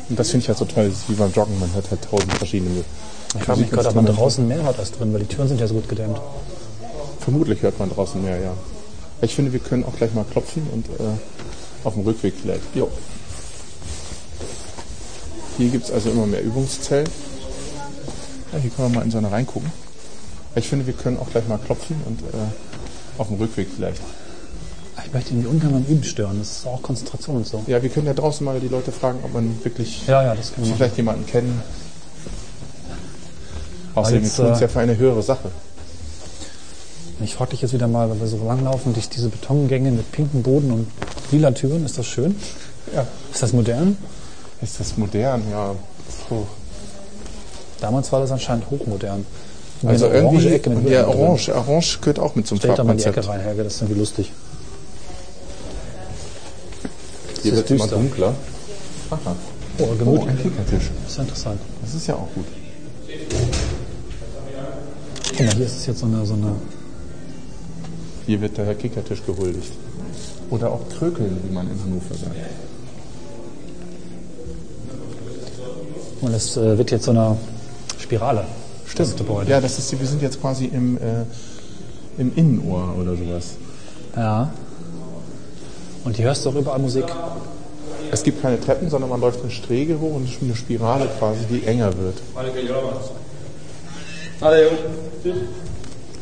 [0.10, 0.89] Und das finde ich halt so toll.
[0.89, 1.60] Das ist wie beim Joggen.
[1.60, 2.84] Man hat halt tausend verschiedene
[3.36, 5.60] Ich frage mich gerade, ob man draußen mehr hört als drin, weil die Türen sind
[5.60, 6.19] ja so gut gedämmt.
[7.19, 8.54] Vermutlich hört man draußen mehr, ja.
[9.21, 12.75] Ich finde, wir können auch gleich mal klopfen und äh, auf dem Rückweg vielleicht.
[12.75, 12.89] Jo.
[15.58, 17.08] Hier gibt es also immer mehr Übungszellen.
[18.54, 19.71] Ja, hier können wir mal in so eine reingucken.
[20.55, 22.23] Ich finde, wir können auch gleich mal klopfen und äh,
[23.17, 24.01] auf dem Rückweg vielleicht.
[25.05, 26.39] Ich möchte irgendwie ungern beim Üben stören.
[26.39, 27.63] Das ist auch Konzentration und so.
[27.67, 30.53] Ja, wir können ja draußen mal die Leute fragen, ob man wirklich Ja, ja, das
[30.53, 30.77] können wir machen.
[30.77, 31.61] vielleicht jemanden kennen.
[33.93, 35.51] Außerdem jetzt, tun es äh, ja für eine höhere Sache.
[37.21, 40.43] Ich frage dich jetzt wieder mal, weil wir so langlaufen durch diese Betongänge mit pinkem
[40.43, 40.87] Boden und
[41.31, 41.85] lila Türen.
[41.85, 42.35] Ist das schön?
[42.93, 43.05] Ja.
[43.31, 43.97] Ist das modern?
[44.61, 45.43] Ist das modern?
[45.49, 45.75] Ja.
[46.27, 46.43] Puh.
[47.79, 49.25] Damals war das anscheinend hochmodern.
[49.83, 51.21] Also orange irgendwie, Ecke mit ja, Birnen drin.
[51.21, 53.17] orange, orange gehört auch mit zum Stell da mal die Farbkonzept.
[53.17, 54.31] Ecke rein, Helge, das ist irgendwie lustig.
[57.43, 58.33] Hier ist wird immer dunkler.
[59.11, 59.35] Aha.
[59.77, 60.29] Oh, Oh, gemütlich.
[60.29, 60.91] ein Kickertisch.
[61.03, 61.59] Das ist ja interessant.
[61.81, 62.45] Das ist ja auch gut.
[65.38, 66.55] Guck mal, hier ist es jetzt so eine, so eine
[68.25, 69.73] Hier wird der Kickertisch gehuldigt.
[70.49, 72.35] Oder auch Krökeln, wie man in Hannover sagt.
[76.25, 77.38] und es äh, wird jetzt so eine
[77.99, 78.45] Spirale.
[78.95, 79.51] Das Gebäude.
[79.51, 81.25] Ja, das ist, wir sind jetzt quasi im, äh,
[82.17, 83.55] im Innenohr oder sowas.
[84.15, 84.51] Ja.
[86.03, 87.05] Und hier hörst du auch überall Musik.
[88.11, 91.07] Es gibt keine Treppen, sondern man läuft eine Sträge hoch und es ist eine Spirale
[91.19, 92.21] quasi, die enger wird.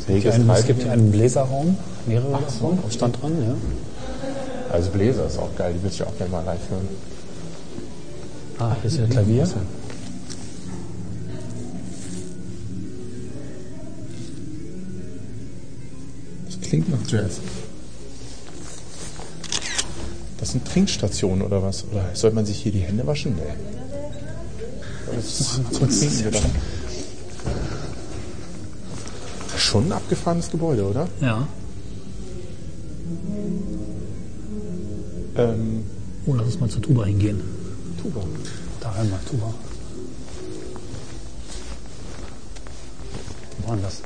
[0.07, 3.55] Säge ist Ein, es gibt hier einen Bläserraum, mehrere davon, auf Stand dran, ja.
[4.71, 6.87] Also Bläser ist auch geil, die würde ich auch gerne mal live hören.
[8.59, 9.47] Ah, hier ist wieder Klavier.
[16.59, 17.39] Das klingt nach Jazz.
[20.39, 21.85] Das sind Trinkstationen oder was?
[21.91, 23.35] Oder soll man sich hier die Hände waschen?
[23.35, 23.41] Nee.
[25.15, 26.51] Das ist, trinken wir dann.
[29.57, 31.07] Schon ein abgefahrenes Gebäude, oder?
[31.21, 31.47] Ja.
[35.35, 35.83] Ähm,
[36.25, 37.41] Oh, lass uns mal zur Tuba hingehen.
[38.01, 38.21] Tuba.
[38.79, 39.53] Da einmal, Tuba.
[43.59, 44.01] Wo war denn das?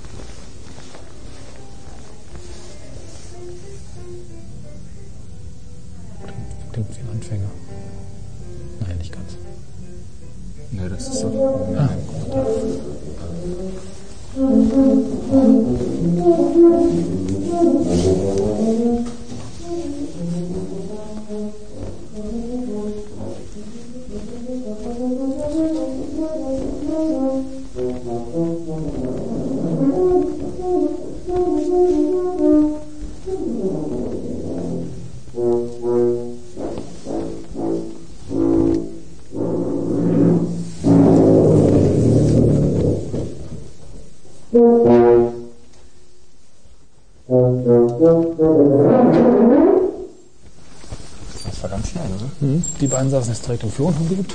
[53.06, 54.34] Saßen jetzt direkt im haben geübt.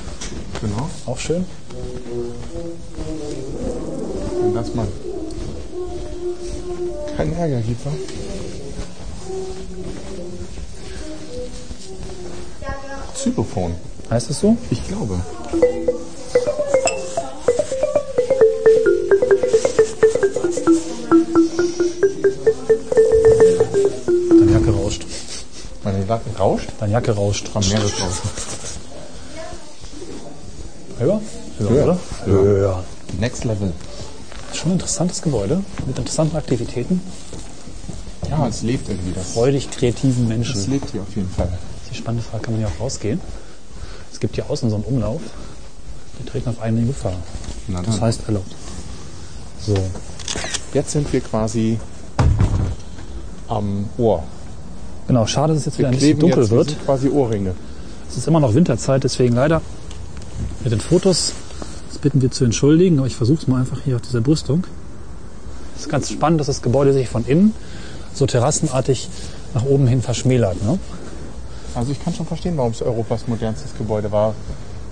[0.60, 0.88] Genau.
[1.04, 1.44] Auch schön.
[4.40, 4.86] Wenn das mal
[7.16, 7.90] keinen Ärger gibt, wa?
[13.14, 13.74] Xylophon.
[14.10, 14.56] Heißt es so?
[14.70, 15.20] Ich glaube.
[24.28, 25.06] Deine Jacke rauscht.
[25.84, 26.68] Meine Lacken rauscht.
[26.78, 27.50] Deine Jacke rauscht.
[27.54, 28.10] Am Meeresraum.
[31.02, 31.20] Höher?
[31.58, 31.84] Höher, Höher.
[31.84, 31.98] oder?
[32.26, 32.84] Höher.
[33.18, 33.72] Next Level.
[34.54, 37.00] Schon ein interessantes Gebäude mit interessanten Aktivitäten.
[38.30, 39.12] Ja, es lebt irgendwie.
[39.12, 40.70] Das, Freudig kreativen es Menschen.
[40.70, 41.48] lebt hier auf jeden Fall.
[41.90, 43.20] Die spannende Frage, kann man hier auch rausgehen?
[44.12, 45.20] Es gibt hier außen so einen Umlauf.
[46.20, 47.14] Die treten auf eigene Gefahr.
[47.68, 48.54] Na Das heißt erlaubt.
[49.66, 49.74] So,
[50.74, 51.78] Jetzt sind wir quasi
[53.48, 54.22] am Ohr.
[55.06, 55.26] genau.
[55.26, 56.70] Schade, dass es jetzt wieder Wir ein bisschen dunkel jetzt, wir wird.
[56.70, 57.54] sind quasi Ohrringe.
[58.08, 59.60] Es ist immer noch Winterzeit, deswegen leider
[60.64, 61.32] mit den Fotos.
[61.88, 64.66] Das bitten wir zu entschuldigen, aber ich versuche es mal einfach hier auf dieser Brüstung.
[65.76, 67.54] Es ist ganz spannend, dass das Gebäude sich von innen
[68.14, 69.08] so terrassenartig
[69.54, 70.62] nach oben hin verschmälert.
[70.62, 70.78] Ne?
[71.74, 74.34] Also ich kann schon verstehen, warum es Europas modernstes Gebäude war.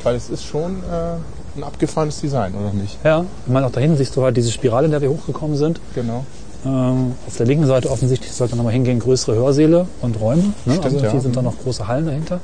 [0.02, 2.98] Weil es ist schon äh, ein abgefahrenes Design, oder nicht?
[3.04, 5.56] Ja, ich meine, auch da hinten siehst du halt diese Spirale, in der wir hochgekommen
[5.56, 5.78] sind.
[5.94, 6.24] Genau.
[6.64, 10.42] Ähm, auf der linken Seite offensichtlich sollte nochmal hingehen größere Hörsäle und Räume.
[10.42, 10.52] Ne?
[10.64, 11.20] Stimmt, also hier ja.
[11.20, 12.40] sind dann noch große Hallen dahinter.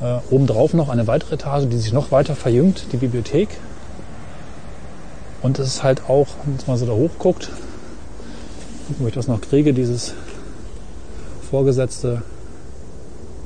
[0.00, 3.48] Äh, obendrauf noch eine weitere Etage, die sich noch weiter verjüngt, die Bibliothek.
[5.42, 7.50] Und es ist halt auch, wenn man so da hochguckt,
[8.88, 10.14] gucken, ob ich das noch kriege, dieses
[11.50, 12.22] vorgesetzte,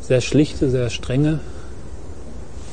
[0.01, 1.41] sehr schlichte, sehr strenge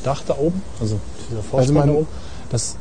[0.04, 0.62] Dach da oben.
[0.80, 2.08] Also dieser Vorsprung Also da oben.
[2.50, 2.76] Das,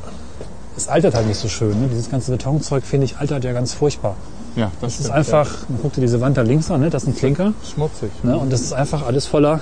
[0.75, 1.79] es altert halt nicht so schön.
[1.81, 1.87] Ne?
[1.89, 4.15] Dieses ganze Betonzeug, finde ich, altert ja ganz furchtbar.
[4.55, 6.89] Ja, das, Es ist stimmt, einfach, man guckt dir diese Wand da links an, ne?
[6.89, 7.45] das ist ein Klinker.
[7.45, 7.53] Ja.
[7.73, 8.11] Schmutzig.
[8.23, 8.37] Ne?
[8.37, 9.61] Und das ist einfach alles voller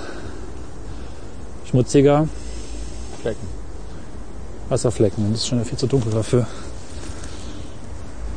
[1.70, 2.28] schmutziger
[3.22, 3.46] Flecken.
[4.68, 5.24] Wasserflecken.
[5.24, 6.46] Und das ist schon viel zu dunkel dafür.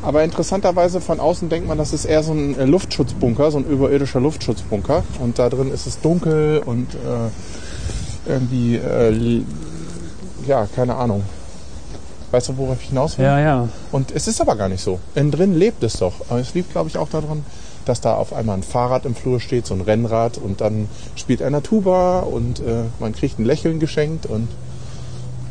[0.02, 3.64] Aber interessanterweise von außen denkt man, das ist eher so ein äh, Luftschutzbunker, so ein
[3.64, 5.02] überirdischer Luftschutzbunker.
[5.20, 9.42] Und da drin ist es dunkel und äh, irgendwie, äh,
[10.46, 11.22] ja, keine Ahnung.
[12.30, 13.24] Weißt du, worauf ich hinaus will?
[13.24, 13.68] Ja, ja.
[13.92, 14.98] Und es ist aber gar nicht so.
[15.14, 16.14] Innen drin lebt es doch.
[16.28, 17.44] Aber es liegt, glaube ich, auch daran,
[17.84, 21.42] dass da auf einmal ein Fahrrad im Flur steht, so ein Rennrad und dann spielt
[21.42, 24.48] einer Tuba und äh, man kriegt ein Lächeln geschenkt und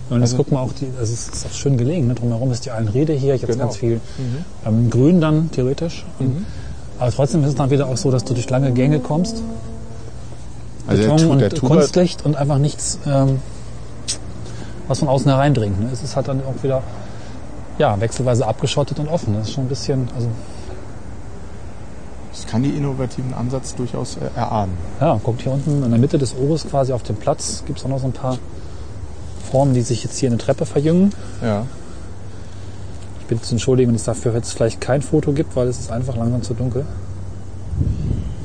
[0.10, 2.08] Und jetzt Also- wir auch, die, also es ist auch schön gelegen.
[2.08, 2.13] Ne?
[2.15, 3.36] Drumherum ist die Allenrede hier.
[3.36, 3.63] Jetzt Genau.
[3.65, 4.02] ganz viel
[4.65, 6.06] ähm, Grün dann theoretisch.
[6.19, 6.46] Und,
[7.00, 9.41] Aber trotzdem ist es dann wieder auch so, dass du durch lange Gänge kommst.
[10.88, 13.39] also Beton Tu- und Tuba- Kunstlicht und einfach nichts, ähm,
[14.88, 15.80] was von außen hereindringt.
[15.80, 15.89] Ne?
[15.91, 16.84] Es ist halt dann auch wieder
[17.80, 19.34] ja, wechselweise abgeschottet und offen.
[19.36, 20.28] Das ist schon ein bisschen, also
[22.34, 24.74] Ich kann die innovativen Ansatz durchaus äh, erahnen.
[25.00, 27.86] Ja, guckt hier unten in der Mitte des Oris quasi auf dem Platz gibt es
[27.86, 28.38] auch noch so ein paar
[29.52, 31.13] Formen, die sich jetzt hier in der Treppe verjüngen.
[31.41, 31.65] Ja.
[33.19, 35.91] Ich bitte zu entschuldigen, wenn es dafür jetzt vielleicht kein Foto gibt, weil es ist
[35.91, 36.86] einfach langsam zu dunkel.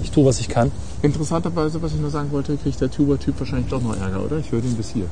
[0.02, 0.70] Ich tue, was ich kann.
[1.02, 4.38] Interessanterweise, was ich nur sagen wollte, kriegt der Tuba-Typ wahrscheinlich doch noch Ärger, oder?
[4.38, 5.06] Ich höre den bis hier.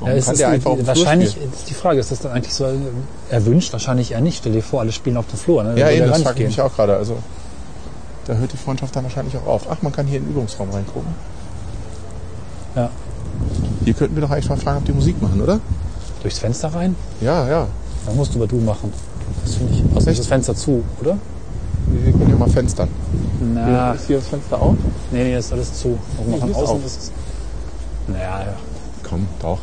[0.00, 2.54] Warum Ja, kann der die, einfach Flur wahrscheinlich ist die Frage, ist das dann eigentlich
[2.54, 2.66] so
[3.30, 3.72] erwünscht?
[3.72, 4.38] Wahrscheinlich eher nicht.
[4.38, 5.62] Stell dir vor, alle spielen auf dem Flur.
[5.62, 5.78] Ne?
[5.78, 6.96] Ja, eben, das frage ich mich auch gerade.
[6.96, 7.16] Also,
[8.26, 9.66] da hört die Freundschaft dann wahrscheinlich auch auf.
[9.70, 11.12] Ach, man kann hier in den Übungsraum reingucken.
[12.76, 12.90] Ja.
[13.84, 15.60] Hier könnten wir doch eigentlich mal fragen, ob die Musik machen, oder?
[16.22, 16.94] Durchs Fenster rein?
[17.20, 17.66] Ja, ja.
[18.06, 18.92] Da musst du aber du machen.
[19.44, 19.82] Das finde ich.
[19.90, 20.20] Außer ist Echt?
[20.20, 21.16] das Fenster zu, oder?
[21.86, 22.88] Wir können ja mal fenstern.
[23.54, 24.74] Na, Ist hier das Fenster auf?
[25.10, 25.98] nee, nee, ist alles zu.
[26.18, 26.86] Auch Nee, ist außen auf.
[26.86, 27.12] ist es.
[28.06, 28.54] Naja, ja.
[29.08, 29.58] Komm, doch.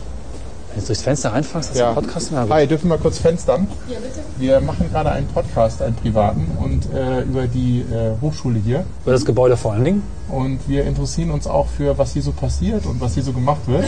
[0.78, 1.90] Jetzt durchs Fenster reinfängst, das ist Ja.
[1.90, 2.30] ein Podcast.
[2.32, 2.52] Na gut.
[2.54, 3.68] Hi, dürfen wir kurz fenstern?
[3.90, 4.20] Ja, bitte.
[4.38, 8.86] Wir machen gerade einen Podcast, einen privaten, und äh, über die äh, Hochschule hier.
[9.04, 10.04] Über das Gebäude vor allen Dingen.
[10.30, 13.62] Und wir interessieren uns auch für, was hier so passiert und was hier so gemacht
[13.66, 13.86] wird.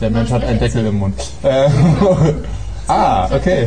[0.00, 1.14] Der Mensch hat einen Deckel im Mund.
[1.42, 1.68] Äh,
[2.88, 3.66] ah, okay.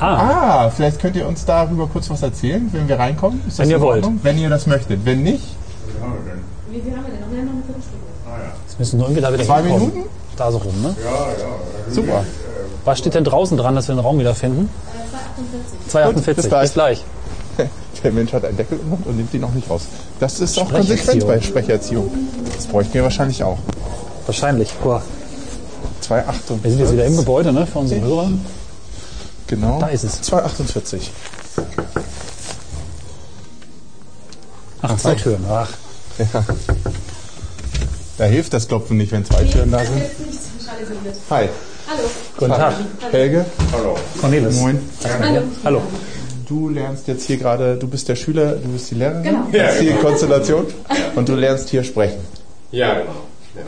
[0.00, 3.40] Ah, vielleicht könnt ihr uns darüber kurz was erzählen, wenn wir reinkommen.
[3.46, 4.06] Ist das Wenn ihr in wollt.
[4.24, 5.04] Wenn ihr das möchtet.
[5.04, 5.44] Wenn nicht,
[6.70, 7.30] Wie viel haben wir denn noch?
[7.30, 8.04] Wir haben noch eine Viertelstunde.
[8.66, 9.88] Jetzt müssen nur irgendwie da wieder Zwei hinkommen.
[9.92, 10.08] Minuten?
[10.36, 10.94] Da so rum, ne?
[11.90, 12.24] super.
[12.84, 14.68] Was steht denn draußen dran, dass wir den Raum wiederfinden?
[15.88, 15.90] Äh, 2,48.
[15.90, 16.60] 248.
[16.60, 17.04] bis gleich.
[18.02, 19.82] Der Mensch hat einen Deckel im Mund und nimmt ihn noch nicht raus.
[20.20, 22.10] Das ist auch konsequent bei Sprecherziehung.
[22.54, 23.58] Das bräuchten wir wahrscheinlich auch.
[24.26, 24.72] Wahrscheinlich.
[24.82, 25.02] Boah.
[26.02, 26.62] 2,48.
[26.62, 27.66] Wir sind jetzt wieder im Gebäude, ne?
[27.66, 28.30] Für unsere Hörer.
[29.46, 29.80] Genau.
[29.80, 30.22] Da ist es.
[30.22, 31.00] 2,48.
[34.82, 35.44] Ach, zwei Türen.
[35.48, 35.70] Ach,
[38.16, 40.02] Da hilft das Klopfen nicht, wenn zwei Türen da sind.
[41.30, 41.48] Hi.
[41.88, 42.02] Hallo.
[42.38, 42.74] guten Tag.
[43.10, 43.44] Helge.
[44.20, 44.60] Cornelis.
[44.60, 44.78] Moin.
[45.20, 45.42] Hallo.
[45.64, 45.82] Hallo.
[46.48, 49.22] Du lernst jetzt hier gerade, du bist der Schüler, du bist die Lehrerin.
[49.22, 49.46] Genau.
[49.50, 50.66] Das ist die Konstellation.
[51.16, 52.20] Und du lernst hier sprechen.
[52.70, 53.12] Ja, genau.
[53.56, 53.62] Ja.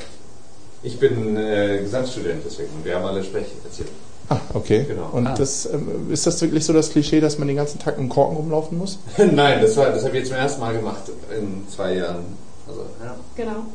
[0.82, 2.68] Ich bin äh, Gesamtstudent, deswegen.
[2.85, 3.88] Wir haben alle Sprecherziehung.
[4.28, 4.85] Ah, okay.
[4.88, 5.09] Genau.
[5.12, 5.35] Und Ah.
[5.37, 8.09] das, ähm, ist das wirklich so das Klischee, dass man den ganzen Tag mit einem
[8.09, 8.98] Korken rumlaufen muss?
[9.16, 11.02] Nein, das, war, das habe ich jetzt zum ersten Mal gemacht
[11.37, 12.24] in zwei Jahren.
[12.68, 13.14] Also, ja.
[13.37, 13.66] Genau.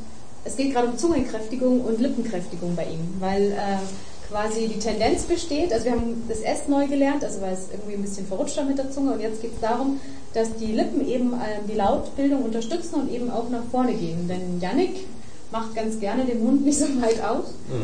[0.43, 3.77] Es geht gerade um Zungenkräftigung und Lippenkräftigung bei ihm, weil äh,
[4.29, 7.95] quasi die Tendenz besteht, also wir haben das S neu gelernt, also weil es irgendwie
[7.95, 9.99] ein bisschen verrutscht war mit der Zunge und jetzt geht es darum,
[10.33, 14.27] dass die Lippen eben äh, die Lautbildung unterstützen und eben auch nach vorne gehen.
[14.27, 15.05] Denn Yannick
[15.51, 17.43] macht ganz gerne den Mund nicht so weit auf,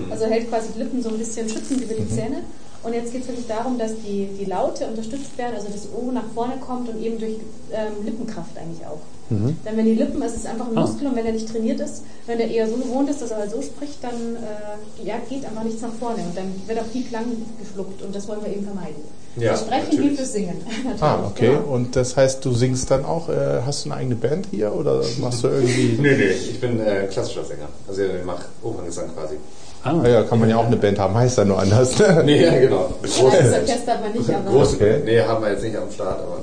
[0.09, 2.43] also hält quasi die Lippen so ein bisschen schützend über die Zähne.
[2.87, 6.09] Und jetzt geht es wirklich darum, dass die, die Laute unterstützt werden, also das O
[6.11, 7.35] nach vorne kommt und eben durch
[7.73, 8.99] ähm, Lippenkraft eigentlich auch.
[9.29, 10.81] Denn wenn die Lippen, es ist einfach ein Ah.
[10.87, 13.39] Muskel und wenn er nicht trainiert ist, wenn er eher so gewohnt ist, dass er
[13.39, 16.85] halt so spricht, dann äh, ja, geht einfach nichts nach vorne und dann wird auch
[16.85, 17.25] viel Klang
[17.61, 19.03] geschluckt und das wollen wir eben vermeiden.
[19.35, 20.11] Ja, das Sprechen natürlich.
[20.11, 20.55] wie fürs Singen.
[20.83, 21.47] Natürlich, Ah, okay.
[21.57, 21.73] genau.
[21.75, 25.03] Und das heißt, du singst dann auch, äh, hast du eine eigene Band hier oder
[25.19, 25.97] machst du irgendwie...
[26.01, 27.67] Nee, nee, ich bin äh, klassischer Sänger.
[27.87, 29.35] Also ich mache Operngesang quasi.
[29.83, 31.97] Ah, ja, kann man ja auch eine Band haben, heißt ja nur anders.
[31.99, 32.23] ne?
[32.25, 32.89] Nee, ja, genau.
[33.01, 35.01] Kleines Große, Orchester aber nicht, aber Okay.
[35.05, 36.39] Nee, haben wir jetzt nicht am Start, aber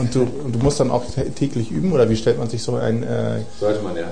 [0.00, 1.02] Und du, und du musst dann auch
[1.34, 3.02] täglich üben oder wie stellt man sich so ein...
[3.02, 4.04] Äh, sollte man ja.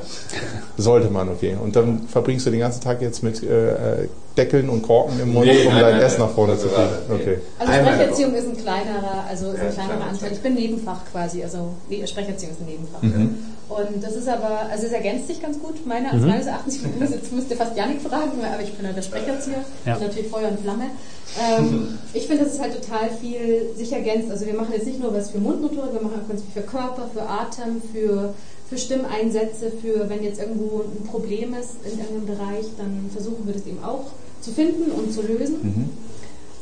[0.77, 1.57] sollte man, okay.
[1.63, 5.33] Und dann verbringst du den ganzen Tag jetzt mit äh, äh, Deckeln und Korken im
[5.33, 6.89] Mund, Nee, um nein, dein nein, Essen nach vorne zu kriegen.
[7.13, 7.39] Okay.
[7.59, 10.33] Also Einmal Sprecherziehung ist ein kleinerer, also ist ein Ja, kleinerer kleiner Anteil.
[10.33, 13.03] Ich bin Nebenfach quasi, also nee, Sprecherziehung ist ein Nebenfach.
[13.03, 13.35] Mhm.
[13.69, 16.77] Und das ist aber, also es ergänzt sich ganz gut, meiner, also meines Erachtens.
[16.77, 19.97] Ich muss jetzt müsste fast Janik fragen, aber ich bin halt der Sprecherzieher Ja.
[19.97, 20.85] und natürlich Feuer und Flamme.
[21.39, 24.31] Ähm, ich finde, dass es halt total viel sich ergänzt.
[24.31, 26.69] Also wir machen jetzt nicht nur was für Mundmotorik, wir machen auch ganz viel für
[26.69, 28.35] Körper, für Atem, für
[28.69, 33.55] für Stimmeinsätze, für wenn jetzt irgendwo ein Problem ist in irgendeinem Bereich, dann versuchen wir
[33.55, 34.05] das eben auch
[34.43, 35.57] zu finden und zu lösen.
[35.63, 35.91] Mhm.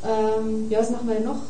[0.05, 1.41] Ähm, ja, was machen wir denn noch?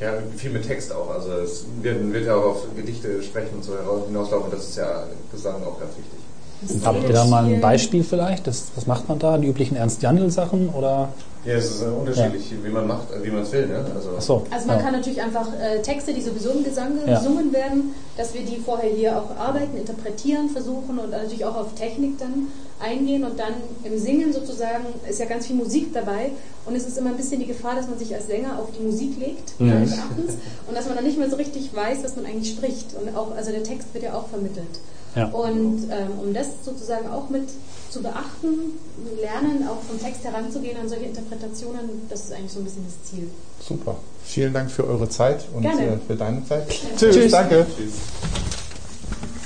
[0.00, 1.10] Ja, viel mit Text auch.
[1.10, 3.72] Also es wird, wird ja auch auf Gedichte sprechen und so
[4.06, 4.50] hinauslaufen.
[4.50, 6.84] Das ist ja Gesang auch ganz wichtig.
[6.84, 8.46] Habt ihr da mal ein Beispiel vielleicht?
[8.46, 9.36] Das, was macht man da?
[9.38, 10.70] Die üblichen Ernst-Jandl-Sachen?
[10.70, 11.10] Oder?
[11.44, 13.66] Ja, es ist äh, unterschiedlich, wie man macht, äh, wie man es will.
[13.66, 13.84] Ne?
[13.94, 14.46] Also, Ach so.
[14.50, 14.82] Also man ja.
[14.82, 17.18] kann natürlich einfach äh, Texte, die sowieso im Gesang Ja.
[17.18, 21.74] gesungen werden, dass wir die vorher hier auch arbeiten, interpretieren, versuchen und natürlich auch auf
[21.74, 22.48] Technik dann
[22.80, 26.30] eingehen und dann im Singen sozusagen ist ja ganz viel Musik dabei
[26.66, 28.82] und es ist immer ein bisschen die Gefahr, dass man sich als Sänger auf die
[28.82, 30.34] Musik legt meines Erachtens
[30.66, 33.34] und dass man dann nicht mehr so richtig weiß, was man eigentlich spricht und auch
[33.36, 34.80] also der Text wird ja auch vermittelt.
[35.14, 35.26] Ja.
[35.26, 37.48] Und ähm, um das sozusagen auch mit
[37.90, 38.72] zu beachten,
[39.20, 43.10] lernen, auch vom Text heranzugehen an solche Interpretationen, das ist eigentlich so ein bisschen das
[43.10, 43.30] Ziel.
[43.66, 43.96] Super.
[44.24, 45.82] Vielen Dank für eure Zeit und Gerne.
[45.82, 46.68] äh, für deine Zeit.
[46.98, 47.30] Tschüss.
[47.30, 47.64] Danke.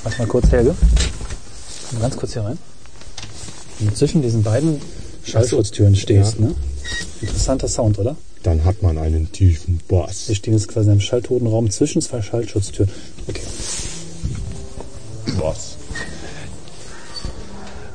[0.03, 0.75] Warte mal kurz, Helge.
[2.01, 2.59] Ganz kurz hier rein.
[3.79, 4.81] Wenn du zwischen diesen beiden
[5.25, 6.55] Schallschutztüren stehst, ne?
[7.21, 8.17] Interessanter Sound, oder?
[8.43, 10.29] Dann hat man einen tiefen Bass.
[10.29, 12.91] Wir stehen jetzt quasi in einem schalltoten Raum zwischen zwei Schallschutztüren.
[13.29, 13.43] Okay.
[15.39, 15.77] Was?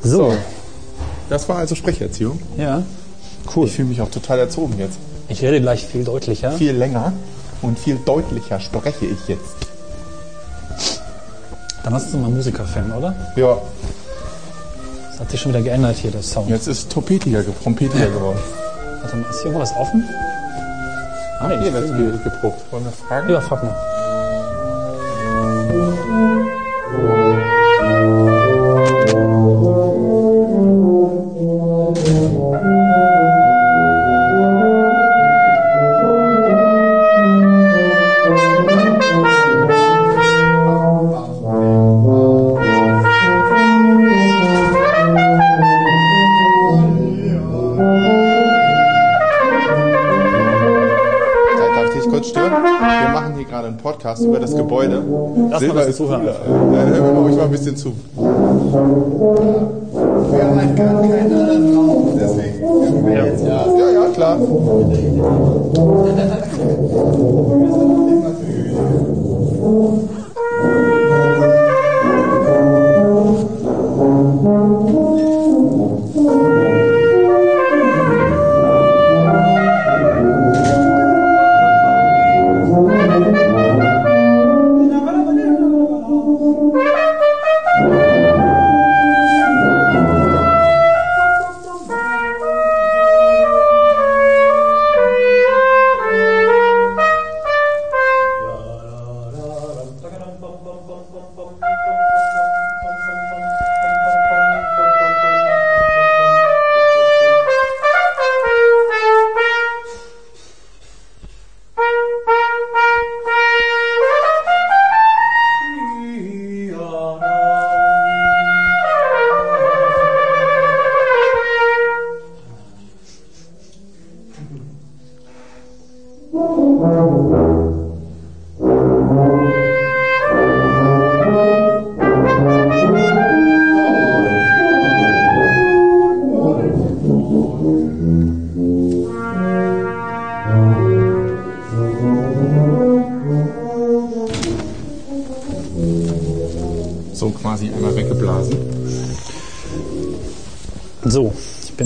[0.04, 0.36] So.
[1.30, 2.40] Das war also Sprecherziehung.
[2.58, 2.84] Ja.
[3.56, 3.68] Cool.
[3.68, 4.98] Ich fühle mich auch total erzogen jetzt.
[5.30, 6.52] Ich rede gleich viel deutlicher.
[6.52, 7.14] Viel länger
[7.62, 9.56] und viel deutlicher spreche ich jetzt.
[11.84, 13.16] Dann hast du mal Musiker-Fan, oder?
[13.36, 13.62] Ja,
[15.24, 16.50] hat sich schon wieder geändert hier, der Sound.
[16.50, 18.38] jetzt ist trompetiger, ge- trompetiger geworden.
[19.02, 20.04] Warte mal, ist hier irgendwas offen?
[21.40, 22.62] Ah, nee, Hier wird geprobt.
[22.72, 23.30] Wollen wir fragen?
[23.30, 23.76] Ja, frag mal.
[54.14, 55.04] Podcast über das Gebäude.
[55.50, 56.22] Lass mal Silber das ist zuhören.
[56.22, 56.36] cooler.
[56.46, 57.94] Dann hören wir mal ruhig mal ein bisschen zu.
[60.32, 63.66] Wir haben halt gar keinen anderen Raum, deswegen wir jetzt ja.
[63.78, 64.38] Ja, ja, klar.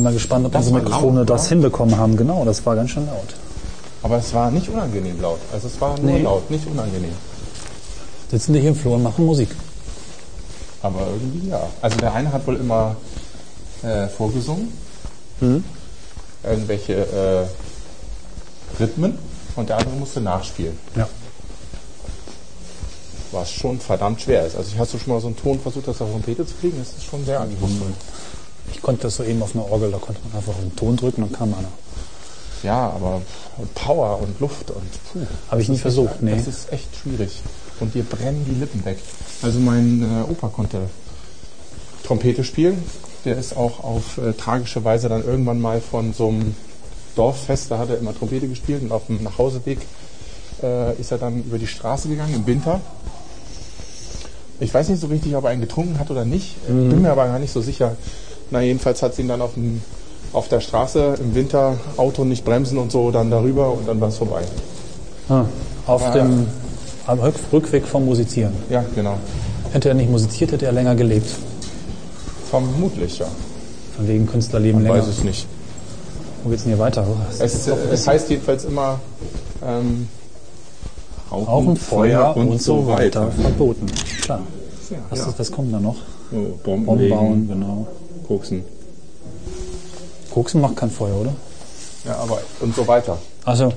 [0.07, 1.33] mal gespannt, ob Das unsere laut, Mikrofone oder?
[1.35, 2.15] das hinbekommen haben.
[2.17, 3.35] Genau, das war ganz schön laut.
[4.03, 5.39] Aber es war nicht unangenehm laut.
[5.51, 6.21] Also es war nur Nee.
[6.21, 7.11] laut, nicht unangenehm.
[8.31, 9.49] Sitzen die hier im Flur und machen Musik.
[10.81, 11.61] Aber irgendwie ja.
[11.81, 12.95] Also der eine hat wohl immer
[13.83, 14.71] äh, vorgesungen.
[16.43, 17.45] Irgendwelche äh,
[18.81, 19.17] Rhythmen
[19.55, 20.77] und der andere musste nachspielen.
[20.95, 21.07] Ja.
[23.31, 24.55] Was schon verdammt schwer ist.
[24.55, 26.77] Also hast du schon mal so einen Ton versucht, das auf Trompete zu kriegen?
[26.79, 27.91] Das ist schon sehr anspruchsvoll.
[28.77, 31.23] Ich konnte das so eben auf einer Orgel, da konnte man einfach einen Ton drücken
[31.23, 31.67] und kam einer.
[32.63, 33.21] Ja, aber
[33.73, 36.35] Power und Luft und puh, Habe ich nie versucht, echt, nee.
[36.35, 37.41] Das ist echt schwierig.
[37.79, 38.99] Und dir brennen die Lippen weg.
[39.41, 40.89] Also mein äh, Opa konnte
[42.03, 42.83] Trompete spielen.
[43.25, 46.55] Der ist auch auf äh, tragische Weise dann irgendwann mal von so einem
[47.15, 49.79] Dorffest, da hat er immer Trompete gespielt und auf dem Nachhauseweg
[50.61, 52.79] äh, ist er dann über die Straße gegangen im Winter.
[54.59, 56.55] Ich weiß nicht so richtig, ob er einen getrunken hat oder nicht.
[56.69, 56.89] Mhm.
[56.89, 57.95] Bin mir aber gar nicht so sicher.
[58.51, 59.81] Na, jedenfalls hat sie ihn dann auf, dem,
[60.33, 64.09] auf der Straße im Winter Auto nicht bremsen und so, dann darüber und dann war
[64.09, 64.41] es vorbei.
[65.29, 65.45] Ah,
[65.85, 66.11] auf Ja.
[66.11, 66.47] dem
[67.05, 68.53] am Rück- Rückweg vom Musizieren.
[68.69, 69.17] Ja, genau.
[69.71, 71.29] Hätte er nicht musiziert, hätte er länger gelebt.
[72.49, 73.27] Vermutlich, ja.
[73.95, 75.05] Von wegen Künstlerleben Man länger.
[75.07, 75.47] weiß es nicht.
[76.43, 77.05] Wo geht's denn hier weiter?
[77.09, 78.99] Oh, das Es, ist es heißt jedenfalls immer
[79.65, 80.07] ähm,
[81.31, 83.29] Rauchen, Rauchen, Feuer und, so weiter.
[83.41, 83.85] Verboten.
[84.21, 84.39] Klar.
[84.89, 85.25] Ja, Was, ja.
[85.27, 85.95] ist, was kommt da noch?
[86.31, 87.87] Oh, Bomben, Bomben bauen, genau.
[88.27, 88.63] Koksen.
[90.31, 91.35] Koksen macht kein Feuer, oder?
[92.05, 93.17] Ja, aber und so weiter.
[93.45, 93.73] Also,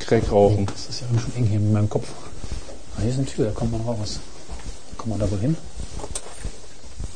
[0.00, 0.66] Crack rauchen.
[0.66, 2.08] das ist ja schon eng hier mit meinem Kopf.
[2.96, 4.18] Ah, hier ist eine Tür, da kommt man raus.
[4.96, 5.56] Kommt man da wohl hin?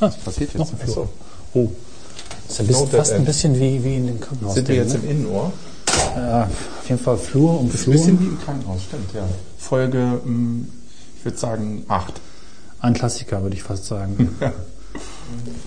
[0.00, 0.58] Was passiert jetzt?
[0.58, 0.88] Noch ein Flur.
[1.04, 1.08] Achso.
[1.54, 1.68] Oh.
[2.46, 4.54] Das ist ein bisschen, fast ein bisschen wie, wie in den Krankenhaus.
[4.54, 5.52] Sind wir jetzt im Innenohr?
[6.16, 7.94] Ja, auf jeden Fall Flur um Das ist ein Flur.
[7.94, 9.26] bisschen wie im Krankenhaus, stimmt, ja.
[9.58, 10.66] Folge, mh,
[11.18, 12.14] ich würde sagen, 8.
[12.80, 14.36] Ein Klassiker, würde ich fast sagen.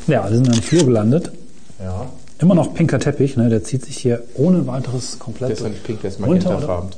[0.08, 1.32] ja, wir sind im Flur gelandet.
[1.80, 2.10] Ja.
[2.40, 3.50] Immer noch pinker Teppich, ne?
[3.50, 6.90] der zieht sich hier ohne weiteres komplett Der ist ja nicht pink, der ist magentafarben.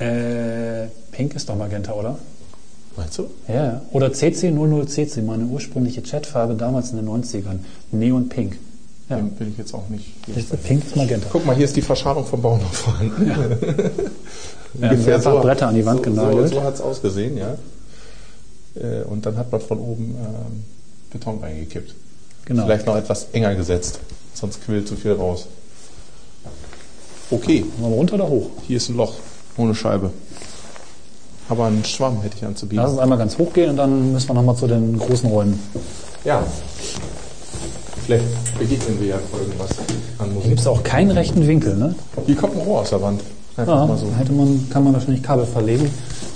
[0.00, 2.18] Äh, pink ist doch Magenta, oder?
[2.96, 3.28] Meinst du?
[3.46, 3.82] Ja, ja.
[3.92, 7.60] Oder CC00CC, meine ursprüngliche Chatfarbe damals in den 90ern.
[7.92, 8.58] Neon Pink.
[9.08, 9.16] Ja.
[9.16, 10.14] Den bin ich jetzt auch nicht.
[10.36, 11.28] Ist Pink ist Magenta.
[11.30, 13.32] Guck mal, hier ist die Verschalung vom Bau noch vorhanden.
[14.80, 16.48] Ja, einfach Bretter an die Wand so, genagelt.
[16.48, 17.56] So, so hat es ausgesehen, ja.
[18.74, 20.64] Äh, Und dann hat man von oben ähm,
[21.10, 21.94] Beton reingekippt.
[22.44, 22.64] Genau.
[22.64, 24.00] Vielleicht noch etwas enger gesetzt,
[24.34, 25.46] sonst quillt zu viel raus.
[27.30, 28.50] Okay, wir runter oder hoch?
[28.66, 29.14] hier ist ein Loch
[29.56, 30.10] ohne Scheibe.
[31.50, 32.82] Aber einen Schwamm hätte ich anzubieten.
[32.82, 35.58] Lass uns einmal ganz hoch gehen und dann müssen wir nochmal zu den großen Räumen.
[36.24, 36.42] Ja.
[38.04, 39.70] Vielleicht begegnen wir ja irgendwas
[40.18, 40.48] an Hier Musik.
[40.50, 41.94] gibt es auch keinen rechten Winkel, ne?
[42.26, 43.22] Hier kommt ein Rohr aus der Wand.
[43.56, 44.06] Einfach Ja, mal so.
[44.18, 45.90] hätte man, kann man wahrscheinlich Kabel verlegen.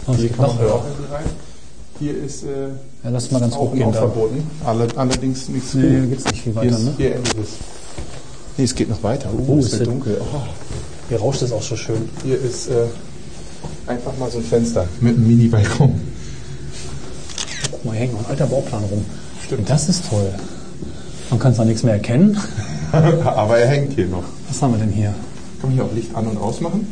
[0.07, 1.25] Und Hier kann noch man irgendwie rein.
[1.99, 2.68] Hier ist äh,
[3.05, 4.43] Ja, lass mal ganz hoch gehen verboten.
[4.64, 5.74] Alle, allerdings nichts.
[5.74, 6.95] Nee, hier geht's nicht viel Hier, weiter, ist, ne?
[6.97, 7.49] hier endet es.
[8.57, 9.28] Nee, es geht noch weiter.
[9.36, 10.20] Oh, Oh, es ist das- dunkel.
[10.20, 10.40] Oh,
[11.09, 12.09] Hier rauscht es auch so schön.
[12.24, 12.84] hier ist äh,
[13.86, 16.01] einfach mal so ein Fenster mit einem Mini-Balkon.
[17.70, 19.05] Guck mal, hier hängt noch ein alter Bauplan rum.
[19.45, 19.68] Stimmt.
[19.70, 20.32] Das ist toll.
[21.30, 22.36] Man kann zwar nichts mehr erkennen.
[22.93, 24.24] Aber er hängt hier noch.
[24.49, 25.14] Was haben wir denn hier?
[25.61, 26.86] Kann man hier auch Licht an- und ausmachen?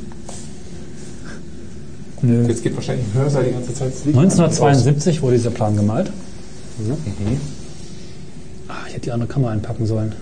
[2.23, 2.47] Nö.
[2.47, 4.25] Jetzt geht wahrscheinlich im Hörsaal die ganze Zeit das Licht an.
[4.25, 6.11] 1972 wurde dieser Plan gemalt.
[8.69, 10.15] Ah, ich hätte die andere Kamera einpacken sollen.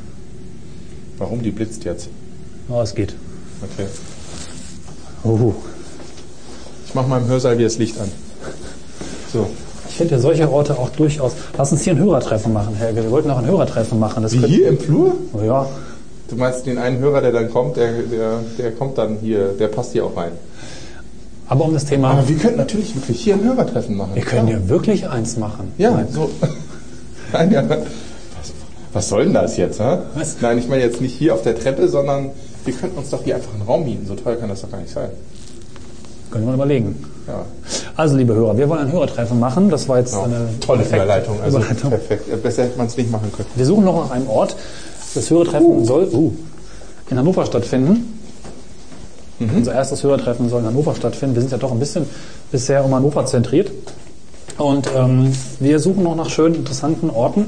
[1.19, 1.43] Warum?
[1.43, 2.09] Die blitzt jetzt.
[2.69, 3.15] Oh, es geht.
[3.63, 3.87] Okay.
[5.25, 5.55] Oh.
[6.87, 8.09] Ich mache mal im Hörsaal wieder das Licht an.
[9.33, 9.49] So.
[9.89, 11.33] Ich finde solche Orte auch durchaus.
[11.57, 13.03] Lass uns hier ein Hörertreffen machen, Helge.
[13.03, 14.23] Wir wollten auch ein Hörertreffen machen.
[14.23, 15.17] Das Wie hier im Flur?
[15.33, 15.69] Oh ja.
[16.29, 19.69] Du meinst den einen Hörer, der dann kommt, der, der, der kommt dann hier, der
[19.69, 20.33] passt hier auch rein.
[21.49, 22.11] Aber um das Thema.
[22.11, 24.11] Aber wir könnten natürlich wirklich hier ein Hörertreffen machen.
[24.15, 24.59] wir können ja.
[24.59, 25.73] ja wirklich eins machen.
[25.79, 26.09] Ja, Nein.
[26.13, 26.31] so.
[27.33, 27.69] Nein, ja.
[27.69, 27.79] Was,
[28.93, 29.81] was soll denn das jetzt?
[29.81, 29.99] Hä?
[30.15, 30.37] Was?
[30.41, 32.31] Nein, ich meine jetzt nicht hier auf der Treppe, sondern
[32.65, 34.07] wir könnten uns doch hier einfach einen Raum mieten.
[34.07, 35.09] So teuer kann das doch gar nicht sein.
[36.31, 36.97] Können wir mal überlegen.
[37.27, 37.45] Ja,
[37.97, 39.71] Also, liebe Hörer, wir wollen ein Hörertreffen machen.
[39.71, 40.25] Das war jetzt genau.
[40.25, 41.41] eine tolle Überleitung.
[41.43, 41.91] Also Überleitung.
[41.91, 42.43] perfekt.
[42.43, 43.49] Besser hätte man es nicht machen können.
[43.55, 44.57] Wir suchen noch nach einem Ort.
[45.15, 46.33] Das Hörertreffen soll uh,
[47.11, 48.18] in Hannover stattfinden.
[49.41, 51.37] Unser erstes Hörertreffen soll in Hannover stattfinden.
[51.37, 52.07] Wir sind ja doch ein bisschen
[52.51, 53.71] bisher um Hannover zentriert.
[54.57, 57.47] Und ähm, wir suchen noch nach schönen, interessanten Orten,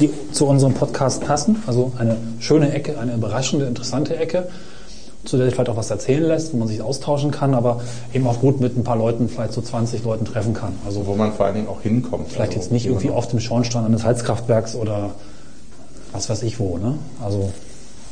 [0.00, 1.62] die zu unserem Podcast passen.
[1.66, 4.48] Also eine schöne Ecke, eine überraschende, interessante Ecke,
[5.24, 7.80] zu der sich vielleicht auch was erzählen lässt, wo man sich austauschen kann, aber
[8.12, 10.72] eben auch gut mit ein paar Leuten, vielleicht so 20 Leuten treffen kann.
[10.84, 12.28] Also Wo man vor allen Dingen auch hinkommt.
[12.32, 15.10] Vielleicht Also, jetzt nicht irgendwie auf dem Schornstein eines Heizkraftwerks oder
[16.12, 16.78] was weiß ich wo.
[16.78, 16.94] Ne?
[17.22, 17.52] Also,